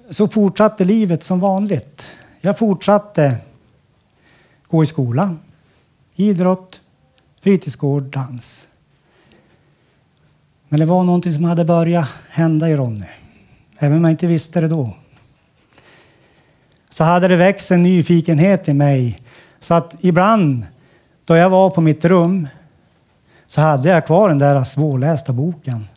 Så 0.10 0.28
fortsatte 0.28 0.86
livet 0.86 1.24
som 1.24 1.40
vanligt. 1.40 2.08
Jag 2.42 2.58
fortsatte 2.58 3.38
gå 4.68 4.84
i 4.84 4.86
skola, 4.86 5.36
idrott, 6.16 6.82
fritidsgård, 7.42 8.04
dans. 8.04 8.68
Men 10.68 10.80
det 10.80 10.86
var 10.86 11.04
någonting 11.04 11.34
som 11.34 11.44
hade 11.44 11.66
börjat 11.66 12.08
hända 12.30 12.70
i 12.70 12.76
Ronny, 12.76 13.06
även 13.78 13.98
om 13.98 14.04
jag 14.04 14.12
inte 14.12 14.28
visste 14.28 14.62
det 14.62 14.68
då. 14.68 14.94
Så 16.90 17.04
hade 17.04 17.28
det 17.28 17.36
växt 17.36 17.72
en 17.72 17.84
nyfikenhet 17.84 18.70
i 18.70 18.74
mig 18.74 19.20
så 19.60 19.74
att 19.74 19.96
ibland 20.00 20.66
då 21.26 21.36
jag 21.36 21.50
var 21.50 21.70
på 21.70 21.82
mitt 21.82 22.06
rum 22.06 22.48
så 23.48 23.62
hade 23.62 23.90
jag 23.90 24.06
kvar 24.06 24.30
den 24.30 24.40
där 24.40 24.64
svårlästa 24.64 25.34
boken. 25.34 25.88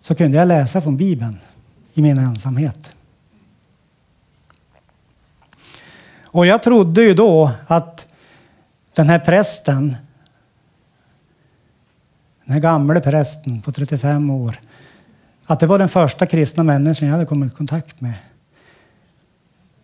Så 0.00 0.14
kunde 0.14 0.36
jag 0.36 0.48
läsa 0.48 0.80
från 0.80 0.96
Bibeln 0.96 1.38
i 1.92 2.02
min 2.02 2.18
ensamhet. 2.18 2.94
Och 6.24 6.46
jag 6.46 6.62
trodde 6.62 7.02
ju 7.02 7.14
då 7.14 7.50
att 7.66 8.06
den 8.94 9.08
här 9.08 9.18
prästen, 9.18 9.96
den 12.44 12.52
här 12.52 12.60
gamle 12.60 13.00
prästen 13.00 13.62
på 13.62 13.72
35 13.72 14.30
år, 14.30 14.60
att 15.46 15.60
det 15.60 15.66
var 15.66 15.78
den 15.78 15.88
första 15.88 16.26
kristna 16.26 16.62
människan 16.62 17.08
jag 17.08 17.14
hade 17.14 17.26
kommit 17.26 17.52
i 17.52 17.56
kontakt 17.56 18.00
med. 18.00 18.14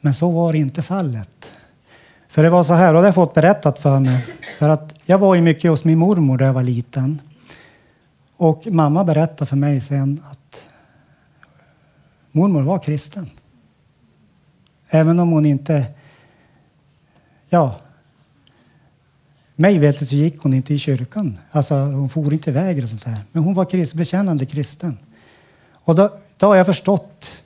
Men 0.00 0.14
så 0.14 0.30
var 0.30 0.54
inte 0.54 0.82
fallet. 0.82 1.37
För 2.28 2.42
det 2.42 2.50
var 2.50 2.62
så 2.62 2.74
här, 2.74 2.88
och 2.88 2.92
det 2.92 2.98
har 2.98 3.06
jag 3.06 3.14
fått 3.14 3.34
berättat 3.34 3.78
för 3.78 4.00
mig. 4.00 4.26
För 4.58 4.68
att 4.68 4.94
jag 5.06 5.18
var 5.18 5.34
ju 5.34 5.40
mycket 5.40 5.70
hos 5.70 5.84
min 5.84 5.98
mormor 5.98 6.38
när 6.38 6.46
jag 6.46 6.52
var 6.52 6.62
liten. 6.62 7.22
Och 8.36 8.66
mamma 8.66 9.04
berättade 9.04 9.46
för 9.46 9.56
mig 9.56 9.80
sen 9.80 10.22
att 10.30 10.62
mormor 12.32 12.62
var 12.62 12.78
kristen. 12.78 13.30
Även 14.88 15.18
om 15.18 15.30
hon 15.30 15.46
inte 15.46 15.86
ja, 17.48 17.80
mig 19.56 19.78
veterligt 19.78 20.08
så 20.08 20.16
gick 20.16 20.42
hon 20.42 20.54
inte 20.54 20.74
i 20.74 20.78
kyrkan. 20.78 21.38
Alltså, 21.50 21.74
hon 21.74 22.08
for 22.08 22.32
inte 22.32 22.50
iväg 22.50 22.82
och 22.82 22.88
sånt 22.88 23.04
där. 23.04 23.18
Men 23.32 23.42
hon 23.42 23.54
var 23.54 23.64
krist, 23.64 23.94
bekännande 23.94 24.46
kristen. 24.46 24.98
Och 25.72 25.94
då, 25.94 26.10
då 26.36 26.46
har 26.46 26.56
jag 26.56 26.66
förstått 26.66 27.42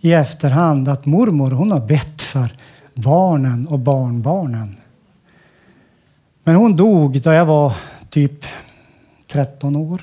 i 0.00 0.12
efterhand 0.12 0.88
att 0.88 1.06
mormor 1.06 1.50
hon 1.50 1.70
har 1.70 1.80
bett 1.80 2.22
för 2.22 2.57
barnen 2.98 3.66
och 3.66 3.78
barnbarnen. 3.78 4.76
Men 6.44 6.54
hon 6.54 6.76
dog 6.76 7.22
då 7.22 7.32
jag 7.32 7.46
var 7.46 7.76
typ 8.10 8.44
13 9.26 9.76
år. 9.76 10.02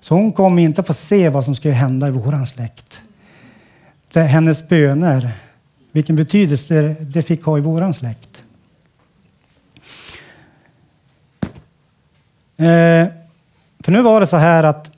Så 0.00 0.14
hon 0.14 0.32
kom 0.32 0.58
inte 0.58 0.82
få 0.82 0.92
se 0.92 1.28
vad 1.28 1.44
som 1.44 1.54
skulle 1.54 1.74
hända 1.74 2.08
i 2.08 2.10
våran 2.10 2.46
släkt. 2.46 3.02
Det, 4.12 4.20
hennes 4.20 4.68
böner, 4.68 5.30
vilken 5.92 6.16
betydelse 6.16 6.96
det 7.00 7.22
fick 7.22 7.44
ha 7.44 7.58
i 7.58 7.60
våran 7.60 7.94
släkt. 7.94 8.44
Eh, 12.56 13.06
för 13.84 13.92
nu 13.92 14.02
var 14.02 14.20
det 14.20 14.26
så 14.26 14.36
här 14.36 14.64
att 14.64 14.96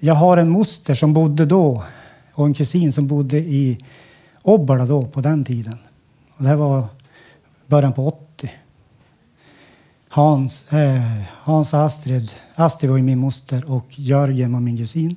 jag 0.00 0.14
har 0.14 0.36
en 0.36 0.48
moster 0.48 0.94
som 0.94 1.14
bodde 1.14 1.46
då 1.46 1.84
och 2.32 2.46
en 2.46 2.54
kusin 2.54 2.92
som 2.92 3.06
bodde 3.06 3.38
i 3.38 3.84
Obbola 4.46 4.84
då 4.84 5.04
på 5.04 5.20
den 5.20 5.44
tiden. 5.44 5.78
Och 6.36 6.42
det 6.42 6.48
här 6.48 6.56
var 6.56 6.84
början 7.66 7.92
på 7.92 8.08
80. 8.08 8.50
Hans, 10.08 10.72
eh, 10.72 11.22
Hans 11.30 11.74
och 11.74 11.80
Astrid. 11.80 12.30
Astrid 12.54 12.90
var 12.90 12.96
ju 12.96 13.02
min 13.02 13.18
moster 13.18 13.70
och 13.70 13.86
Jörgen 13.88 14.52
var 14.52 14.60
min 14.60 14.76
kusin. 14.76 15.16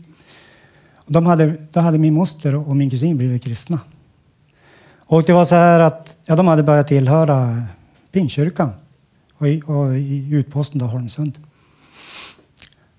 Och 1.06 1.12
de 1.12 1.26
hade, 1.26 1.58
då 1.72 1.80
hade 1.80 1.98
min 1.98 2.14
moster 2.14 2.56
och 2.56 2.76
min 2.76 2.90
kusin 2.90 3.18
blivit 3.18 3.44
kristna. 3.44 3.80
Och 5.06 5.24
det 5.24 5.34
var 5.34 5.46
så 5.46 5.56
här 5.56 5.80
att 5.80 6.16
ja, 6.26 6.36
de 6.36 6.48
hade 6.48 6.64
börjat 6.64 6.88
tillhöra 6.88 7.64
Pingstkyrkan 8.12 8.70
och 9.38 9.48
i, 9.48 9.62
och 9.66 9.98
i 9.98 10.30
utposten 10.32 10.80
då, 10.80 10.86
Holmsund. 10.86 11.38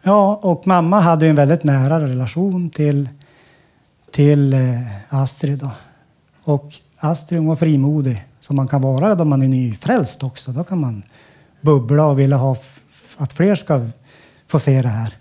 Ja, 0.02 0.40
och 0.42 0.66
mamma 0.66 1.00
hade 1.00 1.26
en 1.26 1.37
väldigt 1.37 1.64
nära 1.64 2.00
relation 2.00 2.70
till, 2.70 3.08
till 4.11 4.52
eh, 4.52 5.14
Astrid. 5.14 5.58
Då. 5.58 5.70
Och 6.49 6.75
Astrid 6.99 7.43
var 7.43 7.57
frimodig, 7.57 8.25
som 8.40 8.57
man 8.57 8.69
kan 8.69 8.83
vara 8.83 9.14
då 9.14 9.25
man 9.25 9.43
är 9.43 9.49
nyfrälst 9.49 10.23
också. 10.23 10.50
Då 10.52 10.64
kan 10.64 10.81
man 10.81 11.02
bubbla 11.61 12.07
och 12.07 12.19
vilja 12.19 12.37
ha 12.37 12.57
att 13.17 13.33
fler 13.33 13.55
ska 13.55 13.87
få 14.47 14.59
se 14.59 14.83
det 14.83 14.88
här. 14.88 15.17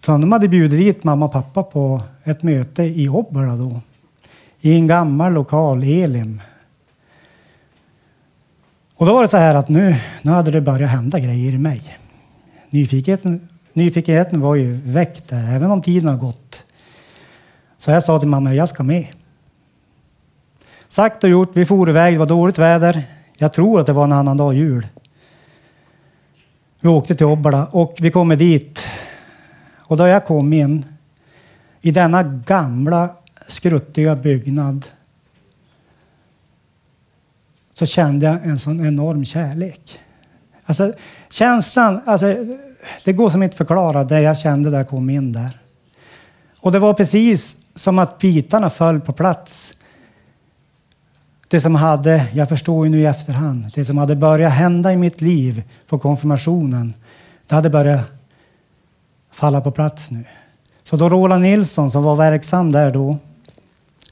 Så 0.00 0.12
de 0.12 0.32
hade 0.32 0.48
bjudit 0.48 0.78
dit 0.78 1.04
mamma 1.04 1.26
och 1.26 1.32
pappa 1.32 1.62
på 1.62 2.02
ett 2.24 2.42
möte 2.42 2.82
i 2.82 3.08
Obbola 3.08 3.56
då. 3.56 3.80
I 4.60 4.74
en 4.74 4.86
gammal 4.86 5.32
lokal, 5.32 5.82
Elim, 5.84 6.40
och 8.96 9.06
då 9.06 9.14
var 9.14 9.22
det 9.22 9.28
så 9.28 9.36
här 9.36 9.54
att 9.54 9.68
nu, 9.68 9.96
nu 10.22 10.30
hade 10.30 10.50
det 10.50 10.60
börjat 10.60 10.90
hända 10.90 11.18
grejer 11.18 11.52
i 11.52 11.58
mig. 11.58 11.98
Nyfikenheten, 12.70 13.48
nyfikenheten 13.72 14.40
var 14.40 14.54
ju 14.54 14.74
väckt 14.74 15.28
där, 15.28 15.54
även 15.54 15.70
om 15.70 15.82
tiden 15.82 16.08
har 16.08 16.16
gått. 16.16 16.64
Så 17.78 17.90
jag 17.90 18.02
sa 18.02 18.18
till 18.18 18.28
mamma, 18.28 18.54
jag 18.54 18.68
ska 18.68 18.82
med. 18.82 19.06
Sagt 20.88 21.24
och 21.24 21.30
gjort, 21.30 21.50
vi 21.52 21.66
for 21.66 21.88
iväg, 21.88 22.14
det 22.14 22.18
var 22.18 22.26
dåligt 22.26 22.58
väder. 22.58 23.02
Jag 23.36 23.52
tror 23.52 23.80
att 23.80 23.86
det 23.86 23.92
var 23.92 24.04
en 24.04 24.12
annan 24.12 24.36
dag 24.36 24.54
jul. 24.54 24.86
Vi 26.80 26.88
åkte 26.88 27.14
till 27.14 27.26
Obbola 27.26 27.66
och 27.66 27.96
vi 28.00 28.10
kommer 28.10 28.36
dit. 28.36 28.86
Och 29.78 29.96
då 29.96 30.06
jag 30.06 30.26
kom 30.26 30.52
in 30.52 30.84
i 31.80 31.90
denna 31.90 32.22
gamla 32.22 33.10
skruttiga 33.46 34.16
byggnad 34.16 34.86
så 37.74 37.86
kände 37.86 38.26
jag 38.26 38.44
en 38.44 38.58
sån 38.58 38.86
enorm 38.86 39.24
kärlek. 39.24 40.00
Alltså, 40.64 40.92
känslan, 41.30 42.00
alltså, 42.06 42.36
det 43.04 43.12
går 43.12 43.30
som 43.30 43.42
inte 43.42 43.56
förklara 43.56 44.04
det 44.04 44.20
jag 44.20 44.38
kände 44.38 44.70
när 44.70 44.76
jag 44.76 44.88
kom 44.88 45.10
in 45.10 45.32
där. 45.32 45.58
Och 46.60 46.72
det 46.72 46.78
var 46.78 46.94
precis 46.94 47.66
som 47.74 47.98
att 47.98 48.18
bitarna 48.18 48.70
föll 48.70 49.00
på 49.00 49.12
plats. 49.12 49.74
Det 51.48 51.60
som 51.60 51.74
hade, 51.74 52.26
jag 52.32 52.48
förstår 52.48 52.86
ju 52.86 52.90
nu 52.90 53.00
i 53.00 53.06
efterhand, 53.06 53.66
det 53.74 53.84
som 53.84 53.98
hade 53.98 54.16
börjat 54.16 54.52
hända 54.52 54.92
i 54.92 54.96
mitt 54.96 55.20
liv 55.20 55.62
på 55.86 55.98
konfirmationen, 55.98 56.94
det 57.46 57.54
hade 57.54 57.70
börjat 57.70 58.00
falla 59.32 59.60
på 59.60 59.70
plats 59.70 60.10
nu. 60.10 60.24
Så 60.84 60.96
då 60.96 61.08
Roland 61.08 61.42
Nilsson 61.42 61.90
som 61.90 62.02
var 62.02 62.16
verksam 62.16 62.72
där 62.72 62.90
då, 62.90 63.16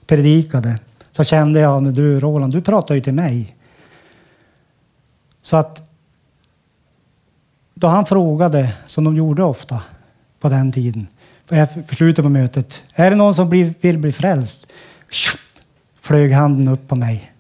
predikade 0.07 0.79
så 1.13 1.25
kände 1.25 1.61
jag, 1.61 1.95
du 1.95 2.21
Roland, 2.21 2.53
du 2.53 2.63
pratar 2.63 2.95
ju 2.95 3.01
till 3.01 3.15
mig. 3.15 3.57
Så 5.43 5.57
att 5.57 5.91
då 7.75 7.87
han 7.87 8.07
frågade, 8.07 8.73
som 8.87 9.05
de 9.05 9.17
gjorde 9.17 9.43
ofta 9.43 9.83
på 10.41 10.49
den 10.49 10.73
tiden, 10.73 11.07
på 11.89 11.95
slutet 11.95 12.25
på 12.25 12.29
mötet, 12.29 12.85
är 12.95 13.11
det 13.11 13.17
någon 13.17 13.35
som 13.35 13.51
vill 13.51 13.99
bli 13.99 14.13
frälst? 14.13 14.67
Flög 16.07 16.33
handen 16.33 16.69
upp 16.69 16.89
på 16.89 16.95
mig. 16.97 17.33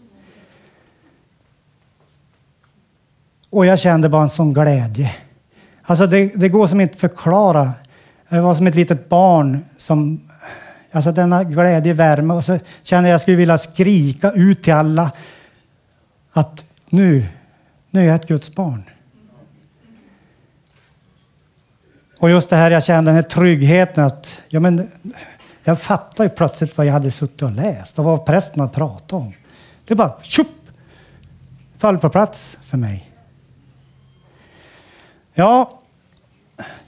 Och 3.50 3.66
jag 3.66 3.78
kände 3.78 4.08
bara 4.08 4.22
en 4.22 4.28
sån 4.28 4.52
glädje. 4.52 5.10
Alltså 5.82 6.06
det, 6.06 6.32
det 6.34 6.48
går 6.48 6.66
som 6.66 6.80
inte 6.80 6.98
förklara. 6.98 7.72
Jag 8.28 8.42
var 8.42 8.54
som 8.54 8.66
ett 8.66 8.74
litet 8.74 9.08
barn 9.08 9.58
som 9.76 10.20
Alltså 10.92 11.12
denna 11.12 11.44
glädje, 11.44 11.92
värme 11.92 12.34
och 12.34 12.44
så 12.44 12.58
kände 12.82 13.08
jag 13.08 13.14
att 13.14 13.14
jag 13.14 13.20
skulle 13.20 13.36
vilja 13.36 13.58
skrika 13.58 14.32
ut 14.32 14.62
till 14.62 14.72
alla 14.72 15.12
att 16.32 16.64
nu, 16.88 17.26
nu 17.90 18.00
är 18.00 18.04
jag 18.04 18.14
ett 18.14 18.28
Guds 18.28 18.54
barn. 18.54 18.82
Och 22.18 22.30
just 22.30 22.50
det 22.50 22.56
här 22.56 22.70
jag 22.70 22.84
kände, 22.84 23.08
den 23.10 23.16
här 23.16 23.22
tryggheten 23.22 24.04
att 24.04 24.42
ja, 24.48 24.60
men, 24.60 24.90
jag 25.66 25.80
fattade 25.80 26.28
ju 26.28 26.34
plötsligt 26.34 26.76
vad 26.76 26.86
jag 26.86 26.92
hade 26.92 27.10
suttit 27.10 27.42
och 27.42 27.52
läst 27.52 27.98
och 27.98 28.04
vad 28.04 28.26
prästen 28.26 28.60
hade 28.60 28.72
pratat 28.72 29.12
om. 29.12 29.32
Det 29.84 29.94
bara 29.94 30.22
tjup, 30.22 30.46
föll 31.78 31.98
på 31.98 32.08
plats 32.08 32.58
för 32.66 32.78
mig. 32.78 33.10
Ja, 35.34 35.80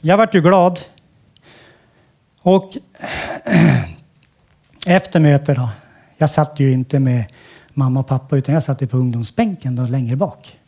jag 0.01 0.17
vart 0.17 0.35
ju 0.35 0.41
glad. 0.41 0.81
Och 2.41 2.71
efter 4.87 5.21
mötet 5.21 5.57
då, 5.57 5.69
jag 6.17 6.31
satt 6.31 6.61
ju 6.61 6.73
inte 6.73 6.99
med 6.99 7.25
mamma 7.75 8.01
och 8.01 8.07
pappa 8.07 8.37
utan 8.37 8.55
jag 8.55 8.63
satt 8.63 8.91
på 8.91 8.97
ungdomsbänken 8.97 9.77
då 9.77 9.83
längre 9.83 10.17
bak. 10.17 10.59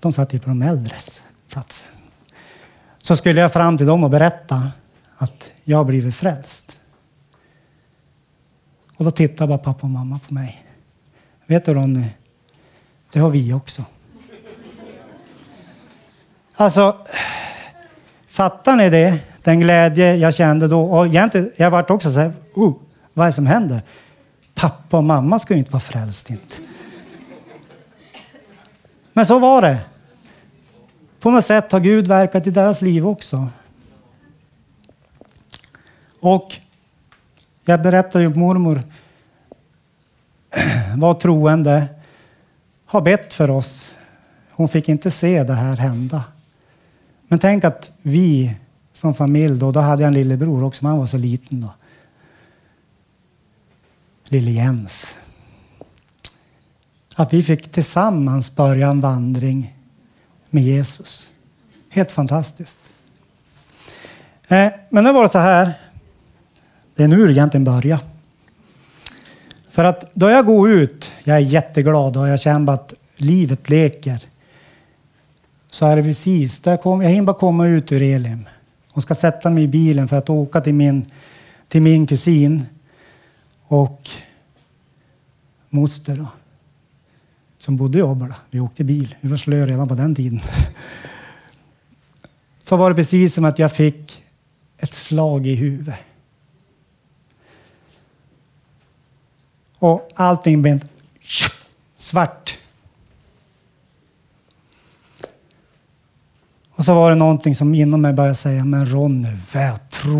De 0.00 0.12
satt 0.12 0.34
ju 0.34 0.38
på 0.38 0.48
de 0.48 0.62
äldres 0.62 1.22
plats. 1.48 1.90
Så 3.02 3.16
skulle 3.16 3.40
jag 3.40 3.52
fram 3.52 3.78
till 3.78 3.86
dem 3.86 4.04
och 4.04 4.10
berätta 4.10 4.72
att 5.16 5.50
jag 5.64 5.76
har 5.76 5.84
blivit 5.84 6.14
frälst. 6.14 6.80
Och 8.96 9.04
då 9.04 9.10
tittade 9.10 9.48
bara 9.48 9.58
pappa 9.58 9.80
och 9.82 9.90
mamma 9.90 10.20
på 10.28 10.34
mig. 10.34 10.66
Vet 11.46 11.64
du 11.64 11.74
Ronny, 11.74 12.06
det 13.12 13.18
har 13.18 13.30
vi 13.30 13.52
också. 13.52 13.84
Alltså, 16.54 16.96
fattar 18.26 18.76
ni 18.76 18.90
det? 18.90 19.18
Den 19.42 19.60
glädje 19.60 20.16
jag 20.16 20.34
kände 20.34 20.68
då. 20.68 20.80
Och 20.80 21.06
egentligen, 21.06 21.50
jag 21.56 21.70
vart 21.70 21.90
också 21.90 22.12
så 22.12 22.20
här, 22.20 22.32
oh, 22.54 22.74
vad 23.12 23.26
är 23.26 23.30
det 23.30 23.34
som 23.34 23.46
händer? 23.46 23.80
Pappa 24.54 24.96
och 24.96 25.04
mamma 25.04 25.38
ska 25.38 25.54
ju 25.54 25.58
inte 25.58 25.72
vara 25.72 25.80
frälst 25.80 26.30
inte. 26.30 26.56
Men 29.12 29.26
så 29.26 29.38
var 29.38 29.62
det. 29.62 29.78
På 31.20 31.30
något 31.30 31.44
sätt 31.44 31.72
har 31.72 31.80
Gud 31.80 32.06
verkat 32.06 32.46
i 32.46 32.50
deras 32.50 32.82
liv 32.82 33.06
också. 33.06 33.48
Och 36.20 36.56
jag 37.64 37.82
berättade 37.82 38.24
ju 38.24 38.30
att 38.30 38.36
mormor 38.36 38.82
var 40.96 41.14
troende, 41.14 41.86
har 42.86 43.00
bett 43.00 43.34
för 43.34 43.50
oss. 43.50 43.94
Hon 44.50 44.68
fick 44.68 44.88
inte 44.88 45.10
se 45.10 45.42
det 45.42 45.54
här 45.54 45.76
hända. 45.76 46.24
Men 47.28 47.38
tänk 47.38 47.64
att 47.64 47.90
vi 48.02 48.56
som 48.92 49.14
familj 49.14 49.58
då, 49.58 49.72
då 49.72 49.80
hade 49.80 50.02
jag 50.02 50.08
en 50.08 50.14
lillebror 50.14 50.64
också, 50.64 50.84
men 50.84 50.90
han 50.90 50.98
var 50.98 51.06
så 51.06 51.18
liten 51.18 51.60
då. 51.60 51.74
Lille 54.28 54.50
Jens. 54.50 55.14
Att 57.16 57.32
vi 57.32 57.42
fick 57.42 57.72
tillsammans 57.72 58.56
börja 58.56 58.88
en 58.88 59.00
vandring 59.00 59.76
med 60.50 60.62
Jesus. 60.62 61.32
Helt 61.88 62.10
fantastiskt. 62.10 62.80
Eh, 64.48 64.72
men 64.90 65.04
nu 65.04 65.12
var 65.12 65.22
det 65.22 65.28
så 65.28 65.38
här. 65.38 65.83
Det 66.94 67.04
är 67.04 67.08
nu 67.08 67.26
det 67.26 67.32
egentligen 67.32 67.64
börjar. 67.64 67.98
För 69.70 69.84
att 69.84 70.14
då 70.14 70.30
jag 70.30 70.46
går 70.46 70.70
ut, 70.70 71.12
jag 71.24 71.36
är 71.36 71.40
jätteglad 71.40 72.16
och 72.16 72.28
jag 72.28 72.40
känner 72.40 72.72
att 72.72 72.94
livet 73.16 73.70
leker. 73.70 74.22
Så 75.70 75.86
är 75.86 75.96
det 75.96 76.02
precis, 76.02 76.60
där 76.60 76.76
kom, 76.76 77.02
jag 77.02 77.10
hinner 77.10 77.22
bara 77.22 77.36
komma 77.36 77.66
ut 77.66 77.92
ur 77.92 78.02
Elim 78.02 78.48
och 78.92 79.02
ska 79.02 79.14
sätta 79.14 79.50
mig 79.50 79.64
i 79.64 79.68
bilen 79.68 80.08
för 80.08 80.16
att 80.16 80.30
åka 80.30 80.60
till 80.60 80.74
min, 80.74 81.10
till 81.68 81.82
min 81.82 82.06
kusin 82.06 82.66
och 83.64 84.10
moster 85.70 86.16
då, 86.16 86.26
som 87.58 87.76
bodde 87.76 87.98
i 87.98 88.02
Obbola. 88.02 88.34
Vi 88.50 88.60
åkte 88.60 88.84
bil. 88.84 89.14
Vi 89.20 89.28
var 89.28 89.36
slö 89.36 89.66
redan 89.66 89.88
på 89.88 89.94
den 89.94 90.14
tiden. 90.14 90.40
Så 92.60 92.76
var 92.76 92.90
det 92.90 92.96
precis 92.96 93.34
som 93.34 93.44
att 93.44 93.58
jag 93.58 93.72
fick 93.72 94.22
ett 94.78 94.94
slag 94.94 95.46
i 95.46 95.54
huvudet. 95.54 95.94
Och 99.84 100.10
allting 100.14 100.62
blev 100.62 100.84
svart. 101.96 102.58
Och 106.70 106.84
så 106.84 106.94
var 106.94 107.10
det 107.10 107.16
någonting 107.16 107.54
som 107.54 107.74
inom 107.74 108.02
mig 108.02 108.12
började 108.12 108.34
säga, 108.34 108.64
men 108.64 108.86
Ronny, 108.86 109.28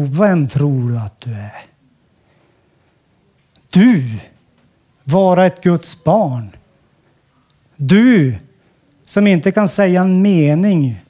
vem 0.09 0.49
tror 0.49 0.91
du 0.91 0.99
att 0.99 1.21
du 1.21 1.31
är? 1.31 1.67
Du, 3.73 4.19
vara 5.05 5.47
ett 5.47 5.63
Guds 5.63 6.05
barn. 6.05 6.57
Du, 7.77 8.39
som 9.07 9.27
inte 9.27 9.53
kan 9.53 9.69
säga 9.69 10.01
en 10.01 10.23
mening 10.23 11.01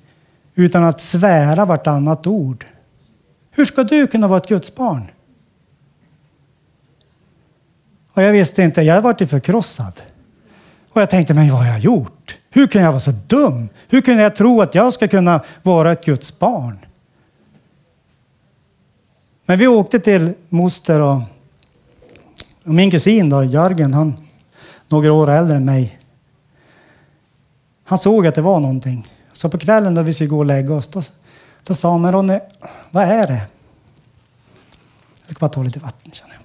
utan 0.55 0.85
att 0.85 1.01
svära 1.01 1.65
vartannat 1.65 2.27
ord. 2.27 2.67
Hur 3.51 3.65
ska 3.65 3.85
du 3.85 4.07
kunna 4.07 4.29
vara 4.29 4.41
ett 4.41 4.49
Guds 4.49 4.75
barn? 4.75 5.11
Och 8.15 8.23
jag 8.23 8.33
visste 8.33 8.63
inte, 8.63 8.83
jag 8.83 9.03
varit 9.03 9.31
förkrossad. 9.31 10.03
Och 10.91 11.01
jag 11.01 11.11
tänkte, 11.11 11.35
men 11.35 11.51
vad 11.51 11.59
har 11.59 11.67
jag 11.67 11.79
gjort? 11.79 12.37
Hur 12.51 12.67
kan 12.67 12.83
jag 12.83 12.93
vara 12.93 13.01
så 13.01 13.11
dum? 13.11 13.69
Hur 13.89 14.01
kunde 14.01 14.23
jag 14.23 14.37
tro 14.37 14.61
att 14.61 14.75
jag 14.75 14.93
ska 14.93 15.09
kunna 15.09 15.45
vara 15.63 15.93
ett 15.93 16.05
Guds 16.05 16.39
barn? 16.39 16.79
Men 19.47 19.59
vi 19.59 19.67
åkte 19.67 20.01
till 20.01 20.35
moster 20.49 21.01
och, 21.01 21.21
och 22.65 22.75
min 22.75 22.91
kusin 22.91 23.31
då, 23.31 23.45
Jörgen, 23.45 23.95
han 23.95 24.15
några 24.89 25.13
år 25.13 25.31
äldre 25.31 25.57
än 25.57 25.65
mig. 25.65 25.99
Han 27.85 27.99
såg 27.99 28.27
att 28.27 28.35
det 28.35 28.41
var 28.41 28.61
någonting. 28.61 29.13
Så 29.33 29.49
på 29.49 29.59
kvällen 29.59 29.95
då 29.95 30.03
vi 30.03 30.13
skulle 30.13 30.31
gå 30.31 30.39
och 30.39 30.47
lägga 30.47 30.75
oss, 30.75 30.89
då, 30.89 31.03
då 31.65 31.75
sa 31.75 31.91
han, 31.91 32.03
men 32.03 32.13
Ronny, 32.13 32.39
vad 32.91 33.05
är 33.05 33.27
det? 33.27 33.43
Jag 35.27 35.31
ska 35.31 35.39
bara 35.39 35.51
ta 35.51 35.63
lite 35.63 35.79
vatten 35.79 36.13
känner 36.13 36.35
jag. 36.35 36.45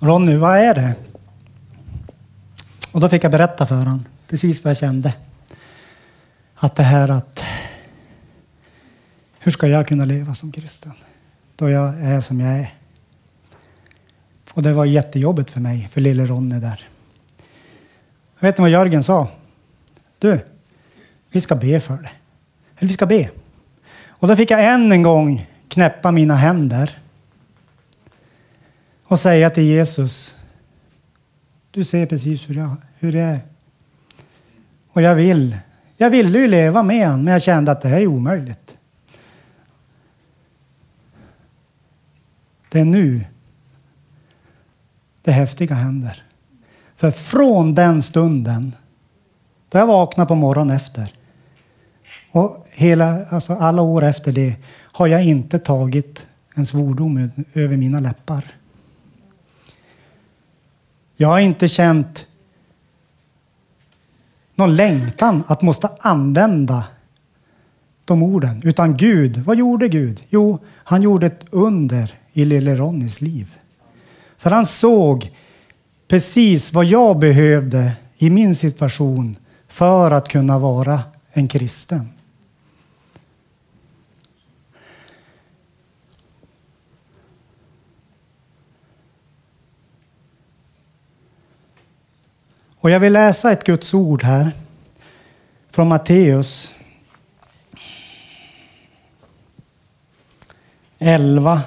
Ronny, 0.00 0.36
vad 0.36 0.58
är 0.58 0.74
det? 0.74 0.94
Och 2.92 3.00
då 3.00 3.08
fick 3.08 3.24
jag 3.24 3.32
berätta 3.32 3.66
för 3.66 3.74
honom 3.74 4.04
precis 4.28 4.64
vad 4.64 4.70
jag 4.70 4.78
kände. 4.78 5.14
Att 6.54 6.76
det 6.76 6.82
här 6.82 7.08
att 7.10 7.44
hur 9.38 9.52
ska 9.52 9.68
jag 9.68 9.88
kunna 9.88 10.04
leva 10.04 10.34
som 10.34 10.52
kristen 10.52 10.92
då 11.56 11.70
jag 11.70 12.00
är 12.00 12.20
som 12.20 12.40
jag 12.40 12.58
är? 12.58 12.74
Och 14.52 14.62
det 14.62 14.72
var 14.72 14.84
jättejobbigt 14.84 15.50
för 15.50 15.60
mig, 15.60 15.88
för 15.92 16.00
lille 16.00 16.26
Ronny 16.26 16.60
där. 16.60 16.88
Vet 18.38 18.58
ni 18.58 18.62
vad 18.62 18.70
Jörgen 18.70 19.02
sa? 19.02 19.28
Du, 20.18 20.40
vi 21.30 21.40
ska 21.40 21.54
be 21.54 21.80
för 21.80 21.96
det. 21.96 22.10
Eller 22.78 22.88
vi 22.88 22.94
ska 22.94 23.06
be. 23.06 23.30
Och 24.08 24.28
då 24.28 24.36
fick 24.36 24.50
jag 24.50 24.64
än 24.64 24.92
en 24.92 25.02
gång 25.02 25.46
knäppa 25.68 26.10
mina 26.10 26.34
händer 26.34 26.98
och 29.08 29.20
säga 29.20 29.50
till 29.50 29.64
Jesus, 29.64 30.38
du 31.70 31.84
ser 31.84 32.06
precis 32.06 32.50
hur 32.50 32.54
jag, 32.54 32.76
hur 32.98 33.12
det 33.12 33.20
är. 33.20 33.40
Och 34.88 35.02
jag 35.02 35.14
vill. 35.14 35.56
Jag 35.96 36.10
ville 36.10 36.38
ju 36.38 36.48
leva 36.48 36.82
med 36.82 37.06
honom, 37.06 37.24
men 37.24 37.32
jag 37.32 37.42
kände 37.42 37.72
att 37.72 37.82
det 37.82 37.88
här 37.88 38.00
är 38.00 38.06
omöjligt. 38.06 38.78
Det 42.68 42.80
är 42.80 42.84
nu 42.84 43.24
det 45.22 45.32
häftiga 45.32 45.74
händer. 45.74 46.22
För 46.96 47.10
från 47.10 47.74
den 47.74 48.02
stunden, 48.02 48.74
då 49.68 49.78
jag 49.78 49.86
vaknade 49.86 50.28
på 50.28 50.34
morgonen 50.34 50.76
efter 50.76 51.12
och 52.30 52.66
hela, 52.74 53.26
alltså 53.26 53.54
alla 53.54 53.82
år 53.82 54.04
efter 54.04 54.32
det 54.32 54.56
har 54.92 55.06
jag 55.06 55.24
inte 55.24 55.58
tagit 55.58 56.26
en 56.54 56.66
svordom 56.66 57.30
över 57.54 57.76
mina 57.76 58.00
läppar. 58.00 58.44
Jag 61.16 61.28
har 61.28 61.38
inte 61.38 61.68
känt 61.68 62.26
någon 64.54 64.76
längtan 64.76 65.42
att 65.46 65.62
måste 65.62 65.88
använda 66.00 66.84
de 68.04 68.22
orden. 68.22 68.60
Utan 68.64 68.96
Gud, 68.96 69.36
vad 69.36 69.56
gjorde 69.56 69.88
Gud? 69.88 70.22
Jo, 70.28 70.58
han 70.66 71.02
gjorde 71.02 71.26
ett 71.26 71.44
under 71.50 72.14
i 72.32 72.44
lille 72.44 72.76
Ronnys 72.76 73.20
liv. 73.20 73.56
För 74.38 74.50
han 74.50 74.66
såg 74.66 75.30
precis 76.08 76.72
vad 76.72 76.84
jag 76.84 77.18
behövde 77.18 77.92
i 78.16 78.30
min 78.30 78.56
situation 78.56 79.36
för 79.68 80.10
att 80.10 80.28
kunna 80.28 80.58
vara 80.58 81.00
en 81.32 81.48
kristen. 81.48 82.08
Och 92.86 92.90
jag 92.90 93.00
vill 93.00 93.12
läsa 93.12 93.52
ett 93.52 93.64
Guds 93.64 93.94
ord 93.94 94.22
här 94.22 94.50
från 95.70 95.88
Matteus 95.88 96.74
11 100.98 101.62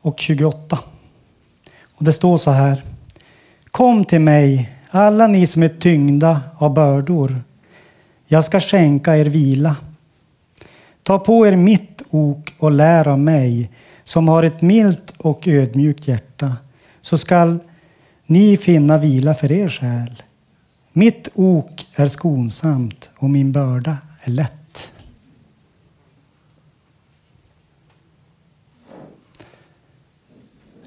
och 0.00 0.20
28. 0.20 0.78
Och 1.82 2.04
det 2.04 2.12
står 2.12 2.38
så 2.38 2.50
här. 2.50 2.84
Kom 3.70 4.04
till 4.04 4.20
mig, 4.20 4.72
alla 4.90 5.26
ni 5.26 5.46
som 5.46 5.62
är 5.62 5.68
tyngda 5.68 6.42
av 6.58 6.74
bördor. 6.74 7.40
Jag 8.26 8.44
ska 8.44 8.60
skänka 8.60 9.16
er 9.16 9.26
vila. 9.26 9.76
Ta 11.02 11.18
på 11.18 11.46
er 11.46 11.56
mitt 11.56 12.02
ok 12.10 12.54
och 12.58 12.72
lär 12.72 13.08
av 13.08 13.18
mig, 13.18 13.70
som 14.04 14.28
har 14.28 14.42
ett 14.42 14.62
milt 14.62 15.14
och 15.18 15.48
ödmjukt 15.48 16.08
hjärta, 16.08 16.56
så 17.00 17.18
skall 17.18 17.58
ni 18.26 18.56
finna 18.56 18.98
vila 18.98 19.34
för 19.34 19.52
er 19.52 19.68
själ. 19.68 20.22
Mitt 20.92 21.28
ok 21.34 21.86
är 21.94 22.08
skonsamt 22.08 23.10
och 23.16 23.30
min 23.30 23.52
börda 23.52 23.96
är 24.20 24.30
lätt. 24.30 24.92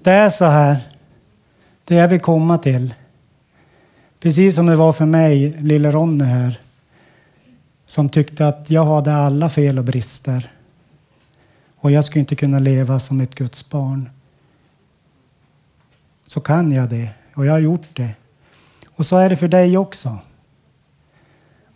Det 0.04 0.12
är 0.12 0.30
så 0.30 0.46
här, 0.46 0.78
det 1.86 1.96
jag 1.96 2.08
vill 2.08 2.20
komma 2.20 2.58
till. 2.58 2.94
Precis 4.20 4.56
som 4.56 4.66
det 4.66 4.76
var 4.76 4.94
för 4.94 5.06
mig, 5.06 5.50
lille 5.50 5.92
Ronny 5.92 6.26
här, 6.26 6.60
som 7.86 8.10
tyckte 8.10 8.48
att 8.48 8.70
jag 8.70 8.86
hade 8.86 9.16
alla 9.16 9.50
fel 9.50 9.80
och 9.80 9.86
brister. 9.86 10.52
Och 11.76 11.92
jag 11.92 12.06
skulle 12.06 12.20
inte 12.20 12.36
kunna 12.36 12.60
leva 12.60 13.00
som 13.00 13.22
ett 13.22 13.36
Guds 13.36 13.70
barn. 13.70 14.10
Så 16.34 16.42
kan 16.42 16.72
jag 16.72 16.90
det, 16.90 17.10
och 17.36 17.46
jag 17.46 17.52
har 17.52 17.60
gjort 17.60 17.88
det. 17.94 18.10
Och 18.96 19.06
så 19.06 19.18
är 19.18 19.30
det 19.30 19.38
för 19.38 19.48
dig 19.48 19.78
också. 19.78 20.20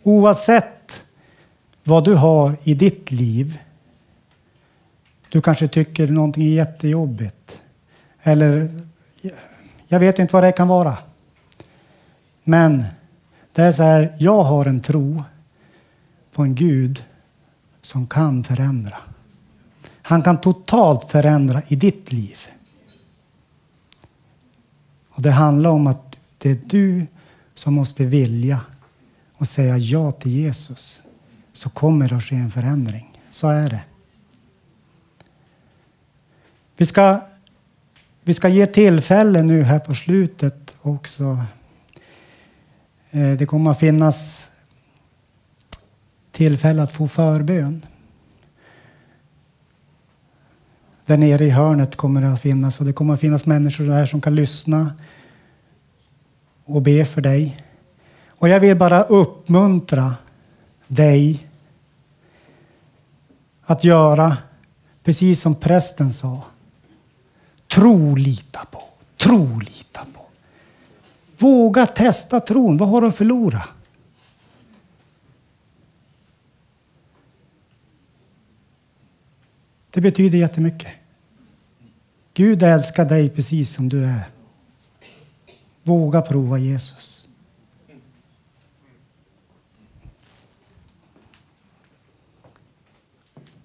Oavsett 0.02 1.04
vad 1.84 2.04
du 2.04 2.14
har 2.14 2.56
i 2.64 2.74
ditt 2.74 3.10
liv. 3.10 3.58
Du 5.28 5.40
kanske 5.40 5.68
tycker 5.68 6.08
någonting 6.08 6.44
är 6.44 6.50
jättejobbigt. 6.50 7.60
Eller 8.22 8.80
jag 9.88 10.00
vet 10.00 10.18
inte 10.18 10.32
vad 10.32 10.44
det 10.44 10.52
kan 10.52 10.68
vara. 10.68 10.98
Men 12.44 12.84
det 13.52 13.62
är 13.62 13.72
så 13.72 13.82
här, 13.82 14.12
jag 14.18 14.42
har 14.42 14.66
en 14.66 14.80
tro 14.80 15.22
på 16.32 16.42
en 16.42 16.54
Gud 16.54 17.04
som 17.82 18.06
kan 18.06 18.44
förändra. 18.44 18.96
Han 20.02 20.22
kan 20.22 20.40
totalt 20.40 21.10
förändra 21.10 21.62
i 21.68 21.76
ditt 21.76 22.12
liv. 22.12 22.38
Och 25.18 25.22
det 25.22 25.30
handlar 25.30 25.70
om 25.70 25.86
att 25.86 26.16
det 26.38 26.50
är 26.50 26.58
du 26.66 27.06
som 27.54 27.74
måste 27.74 28.04
vilja 28.04 28.60
och 29.32 29.48
säga 29.48 29.78
ja 29.78 30.12
till 30.12 30.32
Jesus. 30.32 31.02
Så 31.52 31.70
kommer 31.70 32.08
det 32.08 32.16
att 32.16 32.22
ske 32.22 32.36
en 32.36 32.50
förändring. 32.50 33.18
Så 33.30 33.48
är 33.48 33.70
det. 33.70 33.82
Vi 36.76 36.86
ska 36.86 37.20
vi 38.24 38.34
ska 38.34 38.48
ge 38.48 38.66
tillfälle 38.66 39.42
nu 39.42 39.62
här 39.62 39.78
på 39.78 39.94
slutet 39.94 40.76
också. 40.82 41.44
Eh, 43.10 43.32
det 43.32 43.46
kommer 43.46 43.70
att 43.70 43.78
finnas 43.78 44.48
tillfälle 46.32 46.82
att 46.82 46.92
få 46.92 47.08
förbön. 47.08 47.86
Där 51.08 51.16
nere 51.16 51.44
i 51.44 51.50
hörnet 51.50 51.96
kommer 51.96 52.20
det 52.20 52.32
att 52.32 52.40
finnas 52.40 52.80
och 52.80 52.86
det 52.86 52.92
kommer 52.92 53.14
att 53.14 53.20
finnas 53.20 53.46
människor 53.46 53.84
där 53.84 54.06
som 54.06 54.20
kan 54.20 54.34
lyssna 54.34 54.92
och 56.64 56.82
be 56.82 57.04
för 57.04 57.20
dig. 57.20 57.64
Och 58.28 58.48
jag 58.48 58.60
vill 58.60 58.76
bara 58.76 59.02
uppmuntra 59.02 60.14
dig 60.86 61.48
att 63.62 63.84
göra 63.84 64.36
precis 65.04 65.40
som 65.40 65.54
prästen 65.54 66.12
sa. 66.12 66.42
Tro, 67.74 68.14
lita 68.14 68.64
på. 68.70 68.82
Tro, 69.16 69.58
lita 69.58 70.06
på. 70.14 70.22
Våga 71.38 71.86
testa 71.86 72.40
tron. 72.40 72.76
Vad 72.76 72.88
har 72.88 73.00
du 73.00 73.06
att 73.06 73.16
förlora? 73.16 73.62
Det 79.90 80.00
betyder 80.00 80.38
jättemycket. 80.38 80.97
Gud 82.38 82.62
älskar 82.62 83.04
dig 83.04 83.28
precis 83.30 83.74
som 83.74 83.88
du 83.88 84.04
är. 84.04 84.28
Våga 85.82 86.22
prova 86.22 86.58
Jesus. 86.58 87.17